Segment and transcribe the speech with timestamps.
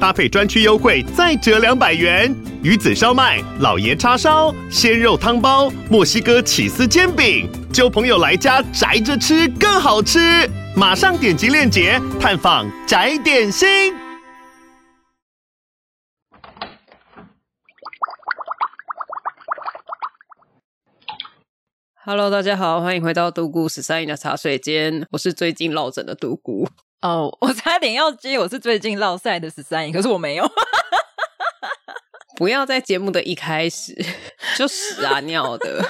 [0.00, 2.34] 搭配专区优惠再折两百元。
[2.62, 10.18] 鱼子烧麦、老爷叉烧、鲜肉汤包、墨西哥起司煎饼，揪朋友来家宅着吃更好吃。
[10.76, 13.94] 马上点击链接探访宅点心。
[22.04, 25.06] Hello，大家好，欢迎回到独孤十三姨的茶水间。
[25.10, 26.68] 我是最近落枕的独孤。
[27.02, 30.50] 哦，oh, 我差点要接，我是最近落赛的十三姨，可是我没有。
[32.36, 33.94] 不要在节目的一开始
[34.56, 35.82] 就屎啊尿的。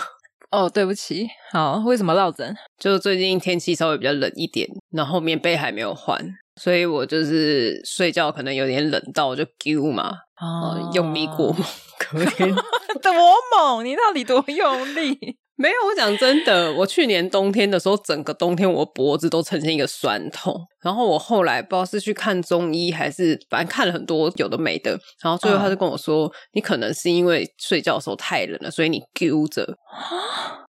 [0.51, 1.29] 哦，oh, 对不起。
[1.53, 2.57] 好，为什么落枕？
[2.79, 6.21] 就最近天气稍微比较冷一点，然后棉被还没有换，
[6.61, 10.87] 所以我就是睡觉可能有点冷到我就丢嘛，哦、oh.
[10.87, 11.65] 呃，用力过猛，
[11.99, 12.55] 可怜
[13.03, 13.13] 多
[13.57, 13.85] 猛！
[13.85, 15.39] 你到底多用力？
[15.59, 20.55] 没有，我讲真的，我去年冬天的时候，整个冬天我脖子都呈现一个酸痛。
[20.83, 24.91] 然后我后来不知道是去看中医，还是反正看了很多有的没的。
[25.23, 26.35] 然后最后他就跟我说：“uh.
[26.53, 29.67] 你可能是因为睡觉的时候太冷了，所以你揪着。”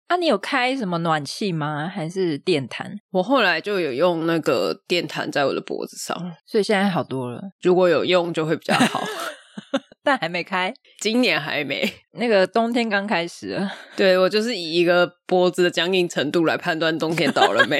[0.06, 1.90] 啊，你有开什么暖气吗？
[1.92, 2.94] 还是电毯？
[3.10, 7.42] 我后来就有用那个电毯在我的脖子上，所以现在好多了。
[7.60, 9.02] 如果有用，就会比较好。
[10.02, 11.92] 但还没开，今年还没。
[12.18, 17.78] 那个冬天刚开始， 对，我就是以一个脖子的僵硬程度来判断冬天到了没。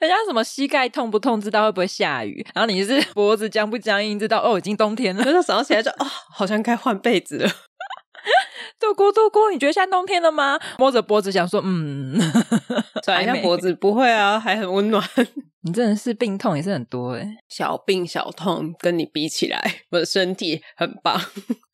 [0.00, 5.24] 人家什么膝盖痛不痛，知道会不会下雨，然后你是脖子僵不僵硬，知道哦，已经冬天了。
[5.42, 7.50] 早上起来就啊、哦，好像该换被子了。
[8.80, 10.58] 独孤独孤，你觉得现在冬天了吗？
[10.78, 12.18] 摸着脖子想说，嗯，
[13.02, 15.02] 转一下脖子，不会啊，还很温暖。
[15.62, 21.20] 你真的是病痛也是很多诶，小病小痛跟你比起来， 我的身体很棒。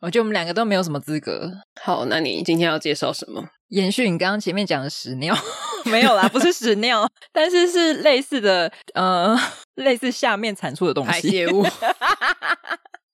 [0.00, 1.52] 我觉得我们两个都没有什么资格。
[1.82, 3.44] 好，那你今天要介绍什么？
[3.68, 5.36] 延续你刚刚前面讲的屎尿，
[5.84, 9.36] 没有啦，不是屎尿，但是是类似的，呃，
[9.76, 11.64] 类似下面产出的东西，排泄物。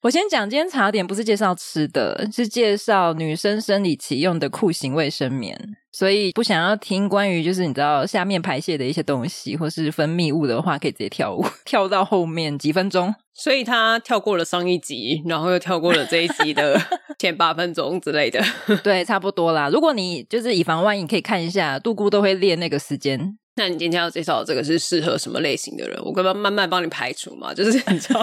[0.03, 5.77] 我先讲，今天茶点不是介绍吃的，是介绍女生生理期用的酷型卫生棉。
[5.93, 13.15] 所以不想要听关于就是你知道下面排泄的一些东西或是分泌物的话，可以直接跳舞， 跳到后面几分钟。
[13.35, 16.81] 所以他跳过了上一集，然后又跳过了这一集的
[17.21, 18.43] 前八分钟之类的。
[18.83, 19.69] 对，差不多啦。
[19.69, 23.37] 如果你就是以防万一，你可以看一下，杜姑都会列那个时间。
[23.57, 25.99] 那你今天要介绍的这个是适合什么类型的人？
[26.03, 27.53] 我可不可以慢慢帮你排除嘛？
[27.53, 28.23] 就是你知道。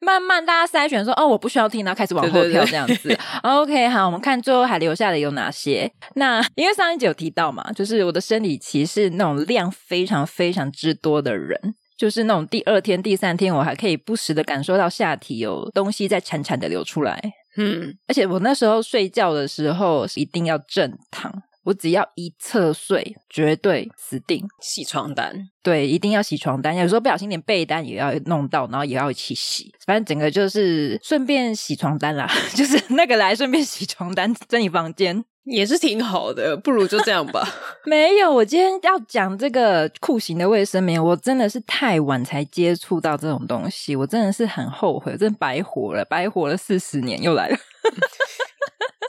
[0.00, 2.94] 慢慢大家筛选说哦，我不需要听，然后开始往后跳这样子。
[2.94, 5.90] 对对对 OK，好，我们看最后还留下的有哪些？
[6.14, 17.20] 那 因为上一集有提到嘛，就是我的生理期是那种量非常非常之多的人，就是那种第二天、第三天我还可以不时的感受到下体有东西在潺潺的流出来。
[17.56, 21.32] 嗯，而且我那时候睡觉的时候是一定要正躺。
[21.68, 24.42] 我只要一侧睡，绝对死定。
[24.58, 26.74] 洗床单，对，一定要洗床单。
[26.74, 29.70] 有时候不小心连被单也要弄到，然后也要一起洗。
[29.84, 36.56] 反正整个就是顺便洗床单啦， 就是那个来顺便洗床单，整理房间也是挺好的。
[36.56, 37.46] 不如就这样吧。
[37.84, 47.58] 没有，我今天要讲这个酷刑的卫生棉，我真的是太晚才接触到这种东西，我真的是很后悔，真的白活了，白活了四十年，又来了。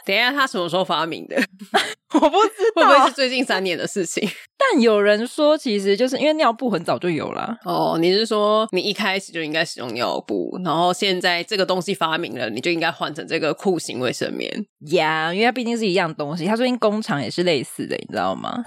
[0.09, 1.35] 等一下，他什么时候发明的？
[2.15, 4.27] 我不知道， 会不会是最近三年的事情？
[4.57, 7.55] 但有人说，其实就是因为尿布很早就有了。
[7.63, 14.51] 哦，你是说你一开始就应该使用尿布，然后现在这个东西发明了，你就应该换成这个裤型卫生棉？
[14.87, 18.63] 呀，yeah, 因为它毕竟是一样东西，它最近工厂也是类似的，你知道吗？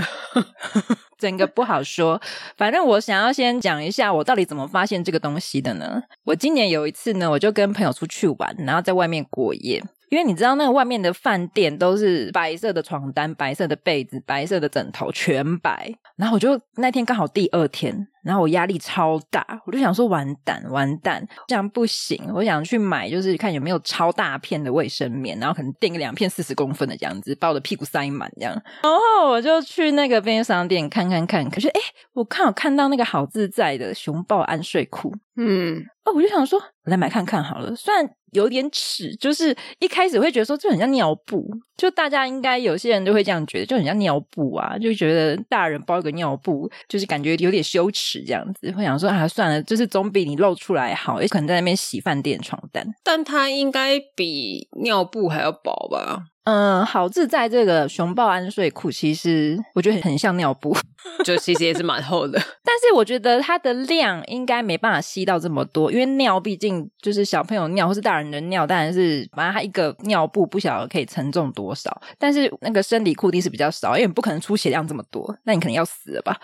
[1.19, 2.22] 整个不好说。
[2.56, 6.04] 反正我想要先讲一下，我到底怎么发现这个东西的呢？
[6.24, 9.82] 我今年有一次呢，我就跟朋友出去玩，然后在外面过夜。
[10.12, 15.91] 因为你知道，那个外面的饭店都是白色的床单、白色的被子、白色的枕头，全白。
[16.17, 18.07] 然后我就那天刚好第二天。
[18.22, 22.31] 然后我压力超大，我就想说完蛋完蛋，这样不行。
[22.33, 28.53] 我想去买，就是看有没有超大片的卫生棉，然后可能订个两片四十公分的这样子，把我的屁股塞满这样。
[28.84, 31.81] 然后我就去那个便利商店看看看，可是诶
[32.13, 37.75] 我看我看到那个好自在的熊抱安睡裤，嗯，哦，我就想说，我来买看看好了。
[37.75, 41.49] 虽然有点耻，就是一开始会觉得说这很像尿布，
[41.83, 48.23] 就大家应该有些人都会这样觉得，就很像尿布啊，就觉得大人包一个尿布，就是感觉有点羞耻。
[48.25, 51.21] 这样子，会想说啊，算了，就是总比你露出来好。
[51.21, 56.27] 也可能在那边洗饭店床单，但它应该比尿布还要薄吧？
[56.45, 60.77] 嗯，好自在这个熊抱安睡裤，其实我觉得很像尿布。
[61.25, 62.39] 就其实也是蛮厚的。
[62.65, 72.01] 但是我觉得它的量应该没办法吸到这么多，因为尿毕竟就是小朋友尿或是大人的尿，当然是反正它一个尿布不晓得可以承重多少。
[72.19, 76.36] 但是那个生理裤地是比较少，因为你不可能出血量这么多，那你可能要死了吧？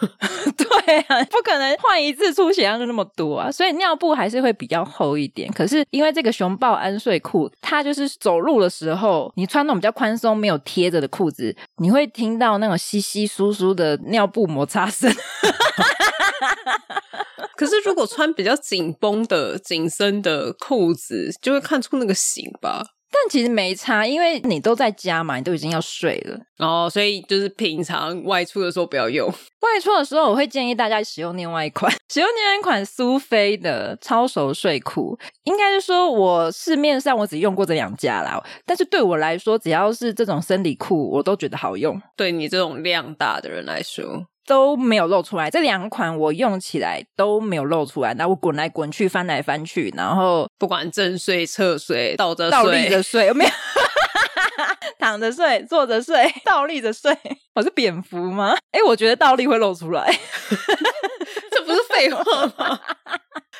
[0.56, 5.50] 对啊，不可能换一次出血量就那么多啊，所以尿布还是会比较厚一点。
[5.52, 15.12] 可是因为这个熊抱安睡裤，它就是走路的时候，你穿那种比较宽松、没有贴着的裤子，你会听到那种稀稀疏疏的尿布摩擦声。
[17.56, 22.84] 可是如果穿比较紧绷的紧身的裤子，就会看出那个型吧。
[23.22, 29.28] 但其实没差，因为你都在家嘛，你都已经要睡了哦，所以就是平常外出的时候不要用。
[29.28, 35.16] 外出的时候，我会建议大家使用另外一款， 使用另外一款苏菲的超熟睡裤。
[35.44, 42.00] 应该是说，我市面上我只用过这两家啦，但是对我来说，只要是这种生理裤，我都觉得好用。
[42.16, 44.26] 对你这种量大的人来说。
[44.46, 48.12] 都没有露出来，这两款我用起来都没有露出来。
[48.14, 53.50] 然后我滚来滚去，翻来翻去，然后不管正睡、侧睡、倒着睡、倒立着睡，有没有
[54.98, 57.16] 躺着睡、坐着睡、 倒立着睡？
[57.54, 58.56] 我是蝙蝠吗？
[58.72, 60.06] 哎，我觉得倒立会露出来，
[61.50, 62.22] 这不是废话
[62.56, 62.80] 吗？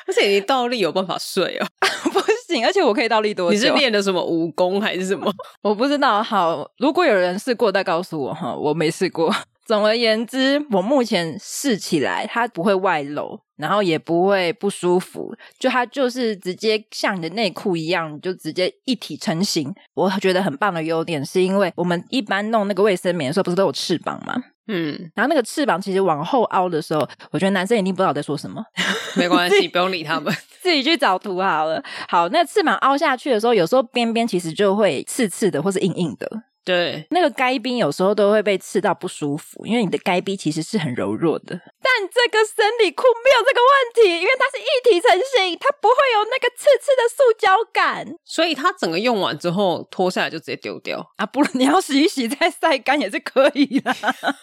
[0.05, 1.65] 而且你倒立有办法睡哦？
[2.11, 3.55] 不行，而且我可以倒立多久？
[3.55, 5.31] 你是练的什么武功还是什么？
[5.63, 6.21] 我不知道。
[6.21, 9.33] 好，如果有人试过，再告诉我哈，我没试过。
[9.65, 19.73] 总而言之，我目前试起来，它不会外露，然后也不会不舒服，就它就是直接像你的内裤一样，就直接一体成型。
[19.93, 24.35] 我觉得很棒的优点，是因为我们一般弄那个卫生棉的时候，不是都有翅膀吗？
[24.67, 28.63] 嗯，然后那个翅膀其实往后凹的时候，我觉得男生一定不知道我在说什么。
[29.15, 31.83] 没关系，不用理他们， 自己去找图好了。
[32.07, 36.29] 好，那翅膀凹下去的时候，有时候边边其实就会刺刺的，或是硬硬的。
[36.65, 41.59] 对，那个该冰有时候都会被刺到不舒服，因为你的该冰其实是很柔弱的。
[41.81, 51.25] 但这个生理裤没有这个问题，因为它是一体成型，它不会有那个刺刺的塑胶感，所以它整个用完之后脱下来就直接丢掉啊！
[51.25, 53.93] 不然你要洗一洗再晒干也是可以的。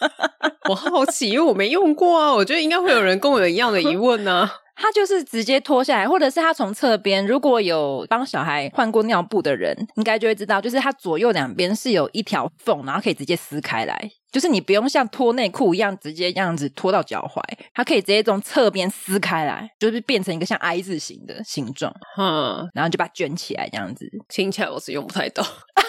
[0.69, 4.60] 我好奇，因为我没用过啊，我觉得应该会有人跟我有一样的疑问呢、啊。
[4.75, 17.41] 他就是直接脱下来，或者是他从侧边，如果有帮小孩换过尿布的人，应该就会知道，就是它左右两边是有一条缝，然后可以直接撕开来，就是你不用像脱内裤一样直接这样子脱到脚踝，
[17.73, 24.09] 它可以直接从侧边撕开来，就是变成一个像 I 字形的形状，嗯，然后就把它卷起来这样子。
[24.27, 25.45] 听起来我是用不太到。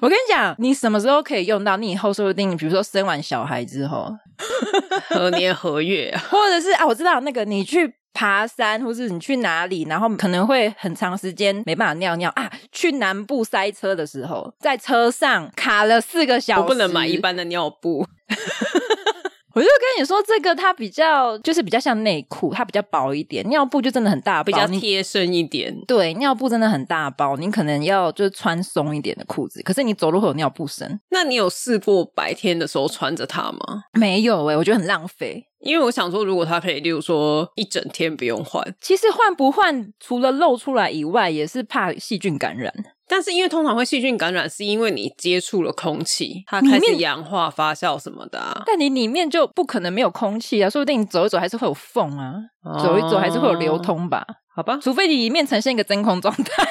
[0.00, 1.76] 我跟你讲，你什么时候可以用到？
[1.76, 4.10] 你以后说不定，比如说生完小孩之后
[5.10, 6.22] 何年何月啊？
[6.30, 12.50] 或者是啊，我知道那个你去爬山，或是你去哪里，然后可能会很长时间没办法尿尿啊。
[12.70, 18.06] 去南部塞车的时候，在车上卡了四个小时，我不能买一般的尿布。
[19.54, 23.46] 我就跟你说，这个它比较就是比较像内裤，它比较薄一点。
[23.48, 25.76] 尿布就真的很大包，比较贴身一点。
[25.86, 29.62] 对，尿布真的很大包，你可能要就是穿松一点的裤子。
[29.62, 31.00] 可是你走路会有尿布声。
[31.10, 33.84] 那你有试过白天的时候穿着它吗？
[33.92, 35.46] 没有诶、欸，我觉得很浪费。
[35.60, 42.72] 因为我想说，如果它可以，例如说一整天不用换，其实换不换，除了露出来以外，也是怕细菌感染。
[43.14, 48.62] 但是因为通常会细菌感染，是因为你接触了空气，它开始氧化发酵什么的啊。
[48.64, 54.24] 但你里面就不可能没有空气啊，说不定你走一走还是会有缝啊，哦、走一走还是会有流通吧？
[54.56, 56.66] 好吧，除非你里面呈现一个真空状态，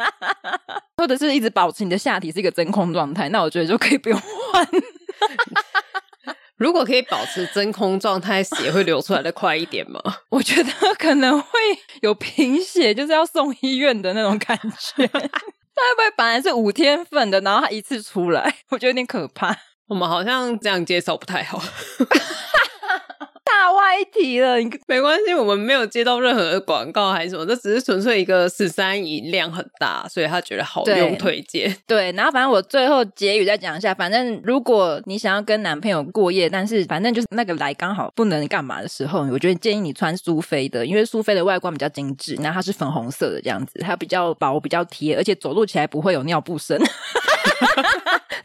[0.98, 4.68] 或者是一直保持你的下体是一个真空状态，那我觉得就可以不用换。
[6.60, 9.98] 如果可以保持真空状态，血会流出来的快一点吗？
[10.28, 11.48] 我觉得可能会
[12.02, 15.06] 有贫血，就是要送医院的那种感觉。
[15.08, 18.56] 他会不会本来是五天份的，然后他一次出来？
[18.68, 19.56] 我觉得有点可怕。
[19.88, 21.58] 我们好像这样介绍不太好。
[23.60, 31.76] 大外题了，你没关系，我们没有接到任何的广告还是什么，这只是纯粹一个十三姨量很大，所以他觉得好用，推荐。
[31.86, 46.80] 对，然后反正我最后结语再讲一下，反正如果你想要跟男朋友过夜，但是反正就是那个来刚好不能干嘛的时候，我觉得建议你穿苏菲的，因为苏菲的外观比较精致，然后它是粉红色的这样子，它比较薄，比较贴，而且走路起来不会有尿布声。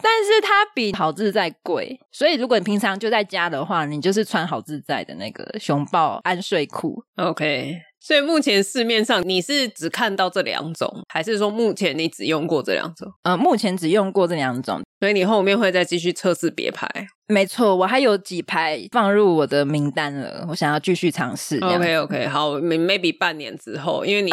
[0.02, 7.04] 但是它比好自在贵，所以如果你平常就在家的话，你就是穿好自在的那个熊抱安睡裤。
[7.16, 13.12] OK，所以目前市面上你是只看到这两种，还是说目前你只用过这两种？
[13.24, 16.88] 呃，目前只用过这两种，所以你后面会再继续测试别牌。
[17.28, 21.58] 没错，我还有几排放入我的名单了，我想要继续尝试。
[21.58, 24.32] OK OK，好，maybe 半年之后，因为你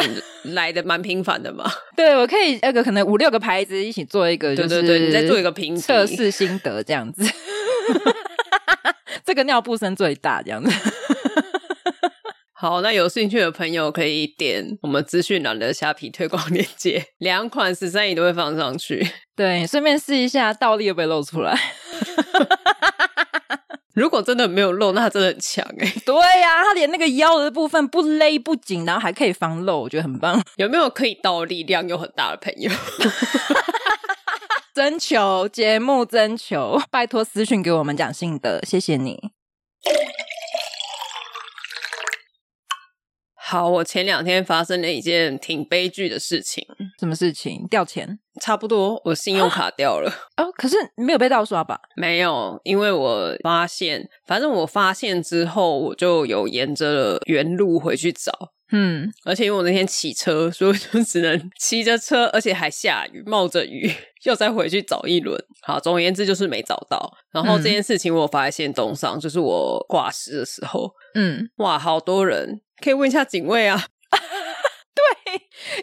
[0.53, 1.65] 来的蛮频繁的嘛。
[1.97, 7.23] 对，我可以那个可能五六个牌子一起做一个，就是对对对，你再做一个评测试心得这样子。
[9.25, 10.71] 这个尿布声最大，这样子。
[12.63, 19.05] 好，那有兴趣的朋友可以点我们资讯栏的虾皮推广链接，两款十三姨都会放上去。
[19.35, 21.59] 对，顺便试一下倒立会不会露出来。
[23.93, 26.01] 如果真的没有露，那它真的很强哎、欸。
[26.05, 30.41] 对呀、啊，它连那个腰的部分不勒不紧，然后还可以防漏，我觉得很棒。
[30.55, 32.71] 有没有可以倒立量又很大的朋友？
[34.73, 39.31] 征求节目征求，拜托私讯给我们讲心得，谢谢你。
[43.53, 46.65] 好，我前两天发生了一件挺悲剧的事情。
[46.99, 47.67] 什么事情？
[47.69, 48.17] 掉钱？
[48.41, 50.11] 差不多，我信用卡掉了。
[50.37, 51.79] 哦，可是没有被盗刷吧？
[51.95, 58.31] 没有，因为我发现，反正我发现之后，我就有沿着原路回去找。
[58.71, 63.87] 嗯，而且因为我那天骑车，所以我就只能 骑着车，而且还下雨，冒着雨，
[64.23, 65.39] 又再回去找一轮。
[65.61, 67.13] 好，总而言之就是没找到。
[67.31, 70.89] 然后这件事情我发在限动上，就是我挂失的时候。
[71.13, 72.61] 嗯，哇，好多人。
[72.83, 73.81] 可以问一下警卫啊？
[74.95, 75.33] 对，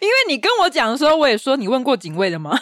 [0.00, 2.57] 因为你跟我讲的时候，我也说你问过警卫的吗？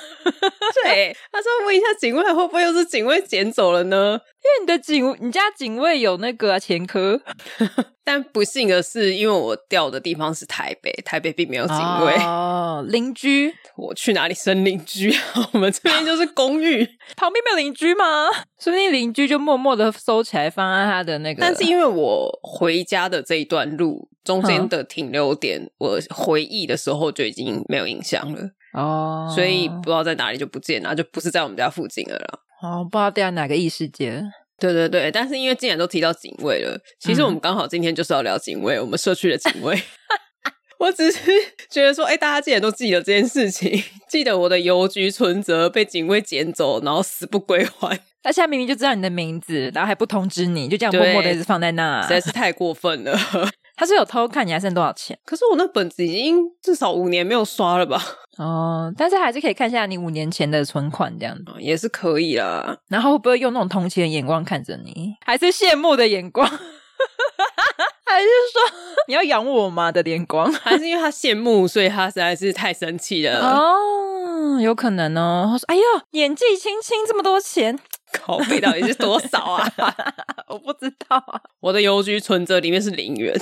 [0.82, 4.18] 对， 他说问一下警卫，会不会又是警卫捡走了呢？
[4.38, 7.20] 因为你的警，你家警卫有那个啊，前科。
[8.02, 12.82] 但不幸的是，因为我掉的地方是台北，台北并没有警卫哦。
[12.88, 15.50] 邻居，我去哪里生邻居啊？
[15.52, 18.30] 我们这边就是公寓，旁边没有邻居吗？
[18.58, 21.42] 说不定邻居就默默的收起来，放在他的那个。
[21.42, 28.42] 但是因为我回家的这一段路中间的停留点，嗯、我回忆的时候就已经没有印象了
[28.74, 32.38] 哦，所以不知道在哪里就不见了，就不是在我们家附近了啦。
[32.60, 34.22] 哦，不知道掉在哪个异世界。
[34.58, 39.80] 对对对，但是因为既然都提到警卫了，其实我们刚好今天就是要聊警卫，嗯、我们社区的警卫。
[40.78, 41.18] 我只是
[41.70, 47.98] 觉得说，哎，大家既然都记得这件事情，记得我的邮局存折被警卫捡走，然后死不归还。
[48.22, 53.16] 他现在明明就知道你的名字，然后还不通知你，就这样默默的一直放在那，实在是太过分了。
[53.78, 55.16] 他是有偷看你还剩多少钱？
[55.24, 58.02] 可是我那本子已经至少五年没有刷了吧？
[58.38, 62.76] 哦，但是还是可以看一下你五年前的存款，这样子也是可以啦。
[62.88, 66.44] 然后会不会用那种同情的眼光看着你，还是羡慕的眼光？
[68.04, 70.52] 还是说你要养我吗的眼光？
[70.52, 73.38] 还是因为他羡慕，所以他实在是太生气了？
[73.40, 75.48] 哦，有可能哦。
[75.52, 77.78] 他说：“哎呀，年纪轻轻这么多钱。”
[78.20, 79.72] 口费到底是多少啊？
[80.48, 81.40] 我不知道啊。
[81.60, 83.38] 我的邮局存折里面是零元。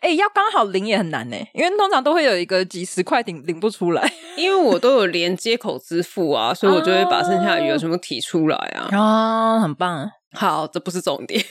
[0.00, 4.10] 哎、欸，要刚好零也很难呢，因为通常都会有一个几十块领领不出来。
[4.36, 8.88] 因为我都有连接口支付啊，所以我就会把剩下的余额全部提出来啊。
[8.92, 10.10] 啊、哦，很棒。
[10.32, 11.44] 好，这不是重点。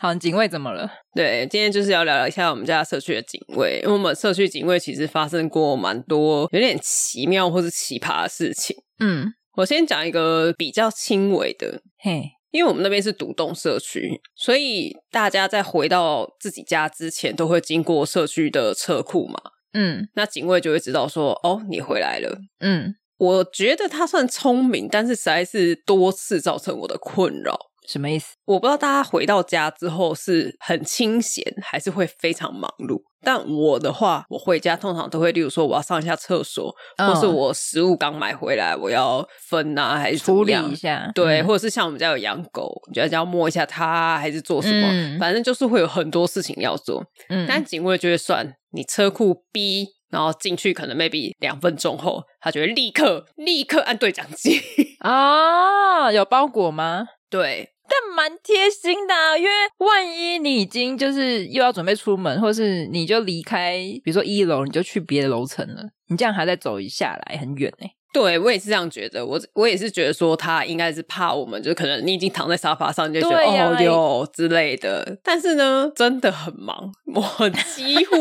[0.00, 0.90] 好，警卫怎么了？
[1.14, 8.76] 对，今天就是要聊聊一下我们家社区的警卫，因为我们社区警卫其实发生过蛮多有点奇妙或是奇葩的事情。
[8.98, 9.34] 嗯。
[9.54, 19.38] 我先讲一个比较轻微的，嘿，因为我们那边是独栋社区，所以大家在回到自己家之前，都会经过社区的车库嘛。
[19.74, 22.38] 嗯，那警卫就会知道说，哦，你回来了。
[22.60, 27.58] 嗯，我觉得他算聪明，但是实在是多次造成我的困扰。
[27.86, 28.36] 什么意思？
[28.44, 33.02] 我不知道大家回到家之后是很清闲，还是会非常忙碌。
[33.22, 41.10] 但我的话，我回家通常都会，例如说我要上一下厕所，哦、或是我食物刚买回来，我要分啊，还是处理一下？
[41.14, 44.88] 对，嗯、或者是像我们家有养狗，你觉得要摸一下它，还是做什么？
[44.90, 47.04] 嗯、反正就是会有很多事情要做。
[47.28, 54.60] 嗯，但警卫就会算你车库 B，然后进去可能 maybe 两分钟后，他就会立刻立刻按对讲机
[54.98, 57.06] 啊、 哦，有包裹吗？
[57.30, 57.71] 对。
[57.92, 67.90] 但蛮贴心的，因为万一你已经就是又要准备出门，或是你就离开，比如说一楼，你就去别的楼层了，你这样还在走一下来，很远哎。
[68.12, 75.16] 对，我也是这样觉得，我我也是觉得说他应该是怕我们，就可能你已经躺在沙发上，你就觉得哦哟之类的。
[75.24, 78.14] 但是呢，真的很忙，我 几乎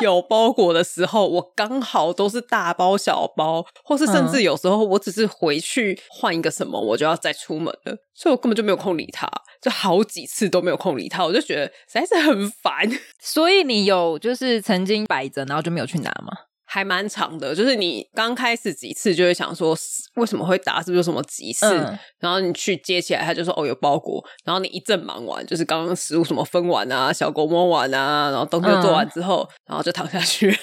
[0.00, 9.30] 有包裹的时候，我刚好都是大包小包，或是甚至有时候我只是回去换一个什么，我就要再出门了，所以我根本就没有空理他，
[9.62, 12.90] 就好几次都没有空理他，我就觉得实在是很烦。
[13.22, 16.32] 所以你有就是曾经摆着，然后就没有去拿吗？
[16.70, 19.74] 还蛮长的，就是你刚开始几次就会想说
[20.16, 21.64] 为什么会打，是不是有什么急事？
[21.66, 24.22] 嗯、然后你去接起来，他就说哦有包裹。
[24.44, 30.54] 然后你一阵忙完，就是刚刚食物什么分完啊，小狗摸完啊，然后东西做完之后，嗯、然后就躺下去。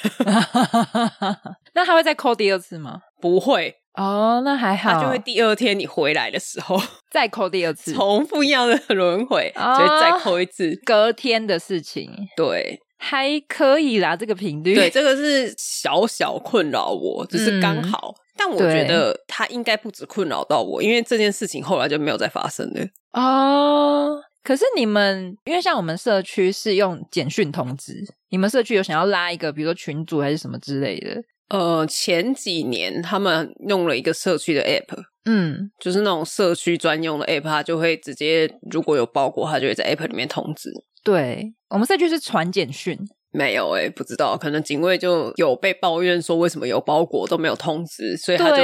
[1.74, 3.01] 那他会再扣第二次吗？
[3.19, 4.93] 不会哦，那还好。
[4.93, 6.79] 他就会第二天你回来的时候
[7.12, 12.12] 再扣第二次，重复一样的轮回，哦、所以再扣一次，隔天的事情。
[12.38, 12.79] 对。
[13.05, 14.74] 还可以啦，这个频率。
[14.74, 18.15] 对，这个是小小困扰我，只是刚好。
[18.17, 22.81] 嗯、但我觉得他应该不止困扰到我，因为这件事情后来就没有再发生了。
[23.13, 31.21] 哦，可是你们，因为像我们社区是用简讯通知，你们社区有想要拉一个，比如说群组还是什么之类的？
[31.50, 40.71] 呃，前几年他们用了一个社区的 app，嗯，就是那种社区专用的 app，它就会直接如果有包裹，它就会在 app 里面通知。
[41.03, 42.98] 对，我们社区是传简讯。
[43.32, 48.63] 没有哎、欸，不知道，可能警卫就有被抱怨说，为什么有包裹都没有通知，所以他就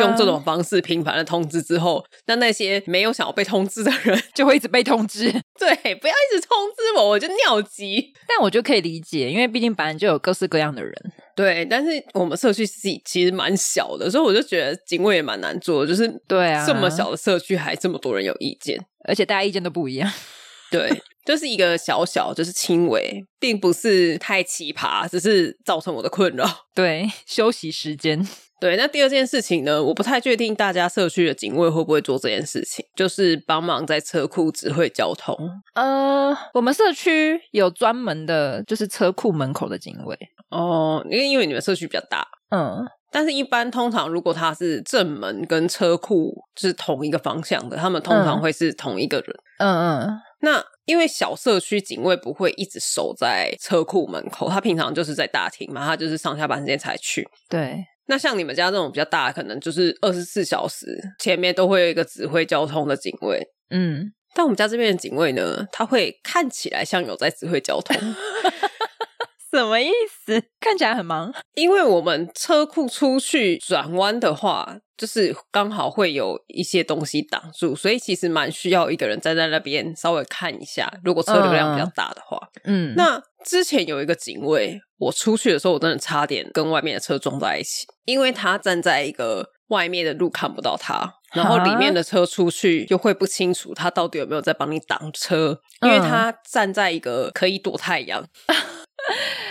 [0.00, 5.24] 用这种方式频繁的通知之后，那那些没有想要被通知的人 就会一直被通知。
[5.58, 8.12] 对，不要一直通知我，我就尿急。
[8.28, 10.94] 但我就可以理解，因为毕竟本来就有各式各样的人。
[11.34, 18.78] 对，但是我们社区是其实蛮小的，所以我就觉得警卫也蛮难做的，就是对啊，这么小的社区还这么多人有意见，
[19.08, 20.08] 而且大家意见都不一样。
[20.70, 21.02] 对。
[21.24, 26.46] 就是一个小小，就是轻微，并不是太奇葩，只是造成我的困扰。
[26.74, 28.26] 对， 休息时间。
[28.60, 35.36] 对，那第二件事情呢，我不太确定大家社区的警卫会不会做这件事情，就是帮忙在车库指挥交通。
[35.74, 40.16] 呃，我们社区有专门的，就是车库门口的警卫。
[40.50, 49.36] 哦，因为因为你们社区比较大，嗯，但是一般通常如果他是正门跟车库是同一个方向的，他们通常会是同一个人。
[49.58, 50.64] 嗯嗯，那。
[50.84, 57.24] 因为小社区警卫不会一直守在车库门口，他平常就是在大厅嘛，他就是上下班时间才去。
[57.48, 60.84] 对，那像你们家这种比较大，可能就是二十四小时
[61.20, 63.40] 前面都会有一个指挥交通的警卫。
[63.70, 67.96] 嗯，但我们家这边的警卫呢，他会看起来像有在指挥交通。
[69.52, 69.88] 什么意
[70.26, 70.42] 思？
[70.58, 80.88] 看起来很忙，因为我们车库出去转弯的话，就是刚好会有一些东西挡住，所以其实蛮需要一个人站在那边稍微看一下。
[81.02, 98.24] 如果车流量比较大的话，嗯，那之前有一个警卫，我出去的时候，我真的差点跟外面的车撞在一起，因为他站在一个外面的路看不到他，然后里面的车出去又会不清楚他到底有没有在帮你挡车，因为他站在一个可以躲太阳。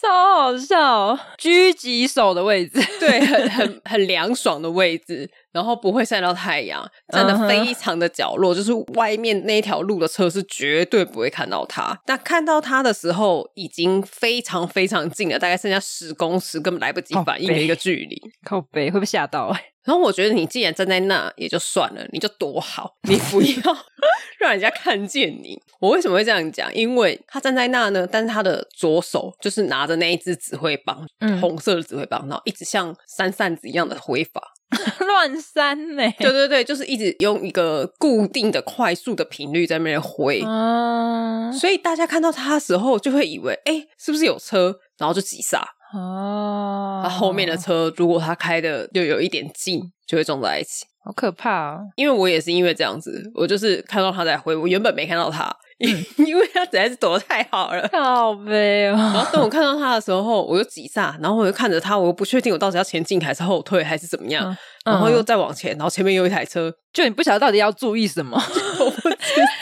[0.00, 8.58] 超好笑，狙击手的位置，对，很很 很凉爽的位置，然后不会晒到太阳，站得非常的角落，uh huh.
[8.58, 11.98] 就是外面那条路的车是绝对不会看到他。
[12.06, 18.20] 那看到他的时候，已经非常非常近了，大概剩下十公尺，根本来不及反应的一个距离。
[18.44, 19.54] 靠背会不会吓到？
[19.82, 23.76] 然后我觉得你既然站在那也就算了，你就躲好，你不要
[24.38, 25.58] 让人家看见你。
[25.80, 26.72] 我为什么会这样讲？
[26.74, 34.42] 因为他站在那呢，但是他的左手就是拿着那一只指挥棒，嗯、红色的指挥棒，然后一直像扇扇子一样的挥法，
[35.06, 36.02] 乱删呢。
[36.18, 40.42] 对对对，就是一直用一个固定的、快速的频率在那边挥。
[40.46, 44.78] 嗯，所以大家看到他的时候，就会以为，哎，是不是有车？
[44.98, 45.66] 然后就急刹。
[45.92, 51.78] 哦，他后面的车如果他开的又有一点近，就会撞在一起，好可怕啊！
[51.96, 58.96] 因为我也是因为这样子，我就是看到他在挥，我原本没看到他，因因为他实在是躲得太好了，好悲哦。
[58.96, 64.44] 然后等我看到他的时候，我又急刹，然后我又看着他，我又不确定我到底要前进还是后退还是怎么样，
[64.84, 68.36] 嗯、然后又再往前，然后前面有一台车，就你不晓得到底要注意什么，
[68.78, 69.16] 我不知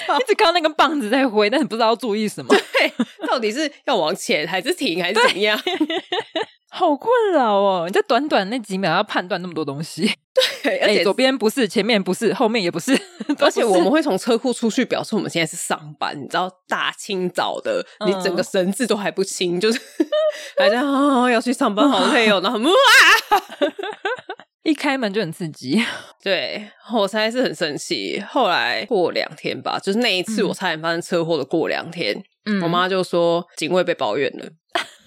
[0.09, 2.92] 道，一直看到那个棒子在挥，但是不知道要注意什么，对，
[3.28, 5.57] 到底是要往前还是停还是怎么样？
[6.70, 7.85] 好困扰哦！
[7.87, 10.02] 你在短短那几秒要判断那么多东西，
[10.62, 12.94] 对，而且、欸、左边不是，前面不是，后面也不是，
[13.26, 19.81] 不是而且我们会从车库出去，表示我们现在是上班，你知道，大清早的，你整个神志都还不清，就是
[20.59, 22.70] 还在啊要去上班，好累哦， 然后哇，
[24.62, 25.83] 一开门就很刺激，
[26.22, 28.22] 对，我实在是很生气。
[28.28, 34.44] 后来过两天吧，就是那一次我差点发生车祸的过两天，嗯、我妈就说警卫被抱怨了。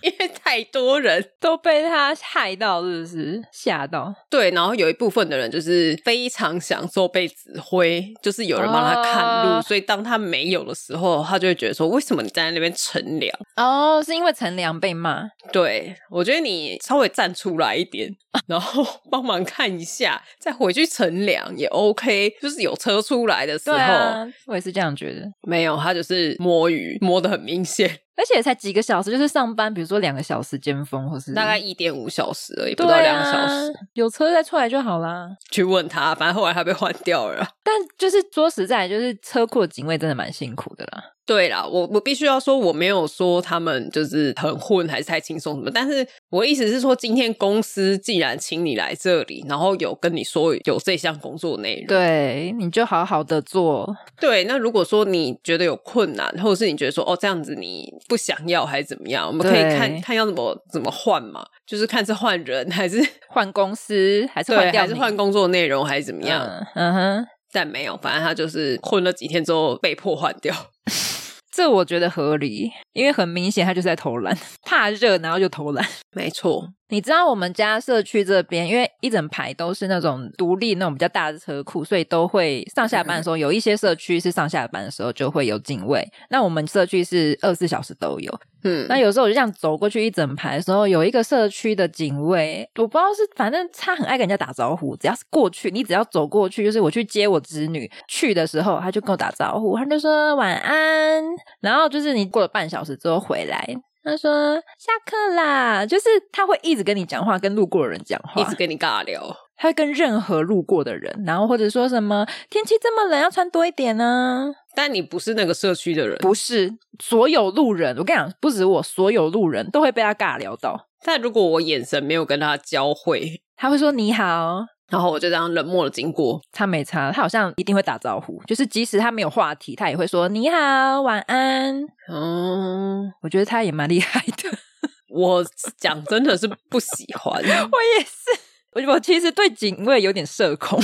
[0.02, 4.14] 因为太多人都被他害到，是不是吓到？
[4.30, 15.30] 对，然后有一部分的人就是非常享受被指挥，就是有人帮他看路，哦、所以当他没有的时候，他就会觉得说：“为什么你站在那边乘凉？”哦，是因为乘凉被骂。
[15.52, 18.10] 对，我觉得你稍微站出来一点，
[18.48, 22.32] 然后 帮忙看一下，再回去乘凉也 OK。
[22.42, 25.32] 就是有车出来的时候，啊、我也是这样觉得。
[25.42, 28.00] 没有，他就是摸鱼，摸的很明显。
[28.16, 35.30] 而且才几个小时，就是上班，比如说两个小时尖峰，或是大概一点五小时而已，不到两个小时，有车再出来就好啦。
[35.50, 37.48] 去问他，反正后来他被换掉了。
[37.64, 41.04] 但就是说实在，就是车库的警卫真的蛮辛苦的啦。
[41.26, 53.96] 对啦，我我必须要说，我没有说他们就是很混还是太轻松什么，但是我意思是说，今天公司既然请你来这里，然后有跟你说有这项工作内容，对，你就好好的做。
[54.20, 66.46] 对，那如果说你觉得有困难，或者是你觉得说哦这样子你不想要还是怎么样，我们可以看看要怎么怎么换嘛，就是看是换人还是 换公司，还是换掉，还是换工作内容还是怎么样？
[66.74, 67.28] 嗯哼。
[67.54, 70.56] 但没有，反正他就是混了几天之后被迫换掉。
[71.52, 75.86] 这我觉得合理，因为很明显他就是在偷懒， 怕热然后就偷懒。
[76.14, 76.68] 没错。
[76.90, 86.06] 你知道我们家社区这边，因为一整排都是那种独立那种比较大的车库，所以都会上下班的时候，有一些社区是上下班的时候就会有警卫。
[86.30, 88.40] 那我们社区是二十四小时都有。
[88.66, 101.24] 嗯，那有时候我就这样走过去一整排的时候，有一个社区的警卫，我不知道是反正他很爱跟人家打招呼，只要是过去，你只要走过去，就是我去接我侄女去的时候，他就跟我打招呼，他就说晚安，
[101.62, 103.66] 然后就是你过了半小时之后回来。
[104.04, 109.36] 他说下课啦，就是他会一直跟你讲话，跟路过的人讲话，一直跟你尬聊。
[109.56, 114.52] 他会跟任何路过的人，然后或者说什么天气这么冷，要穿多一点呢。
[114.74, 117.96] 但你不是那个社区的人，不是所有路人。
[117.98, 120.88] 我跟你讲，不止我，所有路人都会被他尬聊到。
[121.04, 124.66] 但如果我眼神没有跟他交汇，他会说你好。
[124.92, 131.82] 然后我就这样冷漠的经过，他没差，他好像一定会打招呼，就是即使他没有话题，他也会说你好，晚安。
[132.12, 134.58] 嗯，我觉得他也蛮厉害的。
[135.10, 135.46] 我
[135.78, 138.40] 讲真的是不喜欢， 我也是，
[138.74, 140.78] 我我其实对警卫有点社恐，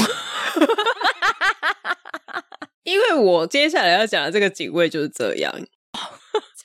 [2.83, 5.53] 因为我接下来要讲的这个警卫就是这样。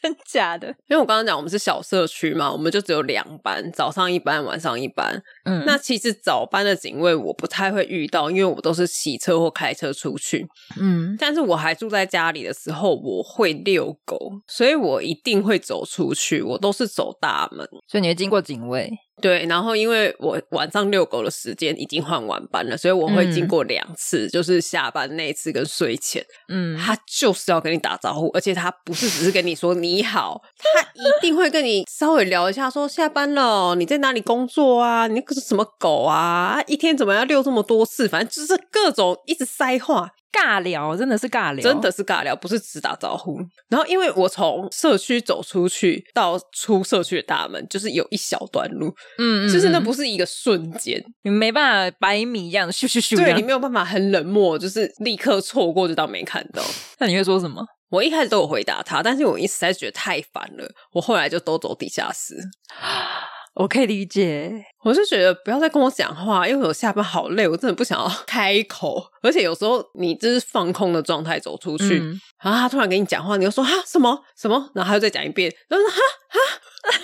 [0.03, 0.67] 真假的？
[0.89, 5.23] 因为我刚刚讲我们是小社区嘛，我们就只有两班，早上一班，晚上一班。
[5.45, 10.47] 嗯，那其实早班的警卫我不太会遇到，因为我都是骑车或开车出去。
[10.81, 18.91] 嗯，但是我还住在家里的时候，我会遛狗，所以我一定会走出去，我都是走大门，所以你会经过警卫。
[19.21, 26.25] 对，然后因为我晚上遛狗的时间已经换晚班了，所以我会经过两次，嗯、就是下班那一次跟睡前。
[26.49, 35.07] 嗯，他就是要跟你打招呼，而且他不是只是跟你说你好，他一定会跟你稍微聊一下，说下班了，你在哪里工作啊？
[35.07, 36.61] 你那个是什么狗啊？
[36.67, 38.09] 一天怎么要遛这么多次？
[38.09, 40.11] 反正就是各种一直塞话。
[40.33, 43.39] 尬聊真的是尬聊，真的是尬聊，不是只打招呼。
[43.69, 56.63] 然后，因为我从社区走出去到出社区的大门，就是有一小段路，嗯，嗯，就是那不是一个瞬间，你没办法百米一样咻咻咻，对，你没有办法很冷漠，就是立刻错过就当没看到。
[56.99, 57.65] 那你会说什么？
[57.91, 62.35] 我一开始都有回答他，但是我一实在觉得太烦了，我后来就都走地下室。
[63.55, 69.05] 我可以理解，我是觉得不要再跟我讲话，因为我下班好累，我真的不想要 开口。
[69.23, 73.73] 而且有时候你就是放空的状态走出去，嗯、然后他突然跟你讲话，你就说哈？
[73.87, 74.19] 什么？
[74.37, 75.99] 什么，然后他又再讲一遍，然后说哈？
[76.33, 76.99] 哈。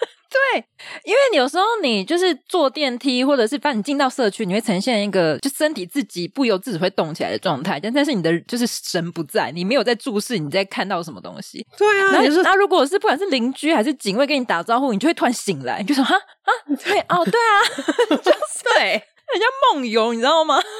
[0.30, 0.64] 对，
[1.04, 11.66] 因为有时候你就是坐电梯，或者是把你进到社区，你会呈现一个就身体自己不由自主会动起来的状态，但但是你的就是神不在，你没有在注视你在看到什么东西。
[11.76, 16.50] 对啊，然后就是，那如果是不管是邻居还是警卫跟你打招呼，你就会突然醒来，你就说哈啊，
[16.84, 20.60] 对哦，对啊， 就是对，人家梦游，你知道吗？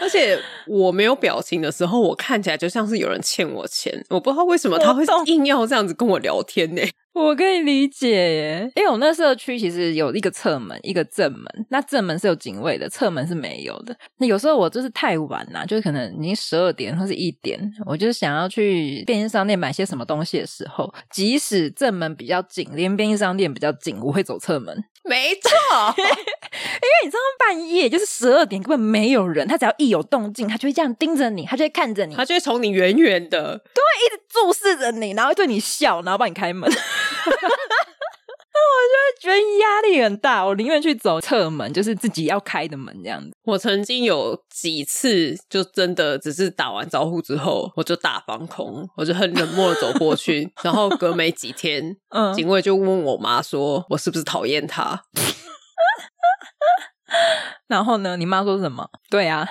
[0.00, 6.82] 而且我没有表情的时候，我看起来就像是有人欠我钱，我不知道为什么他会硬要这样子跟我聊天呢？
[7.18, 11.44] 我可以理解耶，因为我那社区其实有一个侧门，一个正门。
[11.70, 13.96] 那正门是有警卫的，侧门是没有的。
[14.18, 24.84] 那有时候我就是太晚了，就是可能已经十二点或是一点，我就是想要去便利商店买些什么东西的时候，即使正门比较紧，连便利商店比较紧，我会走侧门。
[25.08, 25.50] 没错，
[25.96, 36.70] 因为你知道半夜就是十二点根本没有人，他只要一有动静，他就会这样盯着你，他就会看着你，他就会从你远远的，对，一直注视着你，然后对你笑，然后帮你开门。
[38.58, 43.30] 我就会觉得压力很大，我宁愿去走侧门，就是自己要开的门这样子。
[43.44, 55.04] 我曾经有几次，就真的只是打完招呼之后，我就大放空，我就很冷漠的走过去，然后隔没几天， 嗯，警卫就问我妈说，我是不是讨厌他？
[57.68, 58.16] 然后呢？
[58.16, 58.88] 你妈说什么？
[59.10, 59.46] 对啊，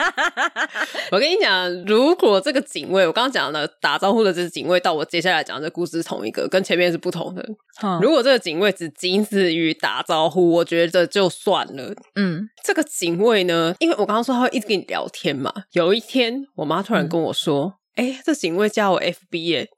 [1.12, 7.44] 我跟你讲，如果这个警卫，我刚刚讲的打招呼的这个警卫，到我接下来讲的这个故事是同一个，跟前面是不同的。
[7.82, 11.94] 嗯、如果这个警卫只仅止于打招呼，我觉得就算了。
[12.16, 15.52] 嗯，这个警卫呢，因为我刚刚说他会一直跟你聊天嘛。
[15.72, 19.68] 有一天，我妈突然跟我说：“哎、嗯，这警卫加我 FB 耶。”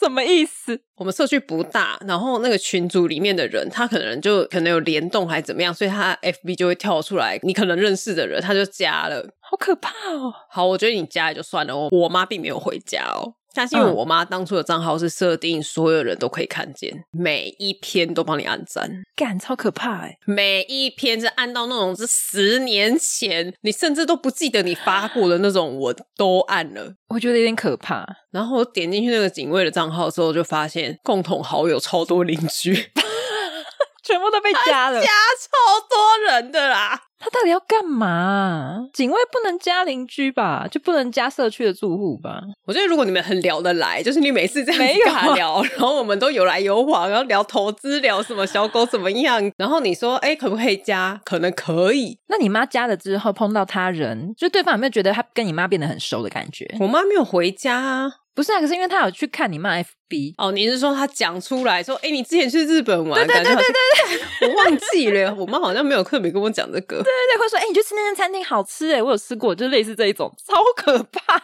[0.00, 0.80] 什么意思？
[0.96, 10.32] 我们社区不大，然后那个群组里面的人，他可能就可能有联动还是怎么样，所以他 FB 就会跳出来，你可能认识的人，他就加了，好可怕哦！
[10.50, 13.34] 好，我觉得你加也就算了，我我妈并没有回家哦。
[13.54, 20.18] 但是因为我妈当初的账号是设定所有人都可以看见，每一篇都帮你按赞，干超可怕哎！
[20.26, 28.04] 每一篇是按到那种是十年前，你甚至都不记得你发过的那种，我都按了，我觉得有点可怕。
[28.32, 32.74] 然后我点进去那个警卫的账号之后，就发现共同好友超多邻居，
[34.02, 37.00] 全部都被加了，加超多人的啦。
[37.24, 38.86] 他到底要干嘛？
[38.92, 40.68] 警卫不能加邻居吧？
[40.70, 42.42] 就不能加社区的住户吧？
[42.66, 51.18] 我觉得如果你们很聊得来，就是你每次这样子尬聊，然后我们都有来有往，然后聊投资，聊什么小狗怎么样， 然后你说，哎，可不可以加？
[51.24, 52.18] 可能可以。
[52.28, 56.68] 那你妈加了之后碰到他人，就对方有没有觉得他跟你妈变得很熟的感觉？
[56.80, 58.12] 我妈没有回家啊。
[58.34, 63.26] 不是啊，可是因为他有去看你妈 FB 哦，你是说他讲出来说，哎，你之前去日本玩？
[63.26, 66.96] 对对对对对对，我忘记了，我妈好像没有特别跟我讲这个。
[66.96, 71.36] 对对对，会说，哎，你去吃那间餐厅好吃哎，我有吃过，就类似这一种，超可怕。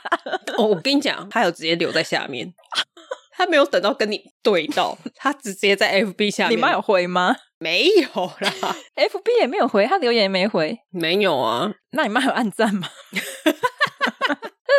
[0.58, 2.52] 哦，我跟你讲，他有直接留在下面，
[3.36, 6.56] 他没有等到跟你对到，他直接在 FB 下面。
[6.58, 7.36] 你妈有回吗？
[7.62, 11.70] 没有啦，FB 也没有回，他留言也没回，没有啊。
[11.92, 12.88] 那你妈有按赞吗？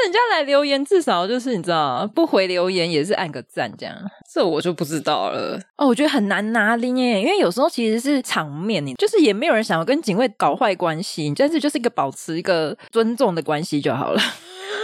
[0.01, 3.95] 那人家来留言，至少就是你知道，不回留言也是按个赞这样。
[4.33, 5.59] 这我就不知道了。
[5.77, 14.21] 哦，我觉得很难拿捏耶，因为有时候其实是场面，你就是也没有人想要跟警卫搞坏关系，但是就是一个保持一个尊重的关系就好了。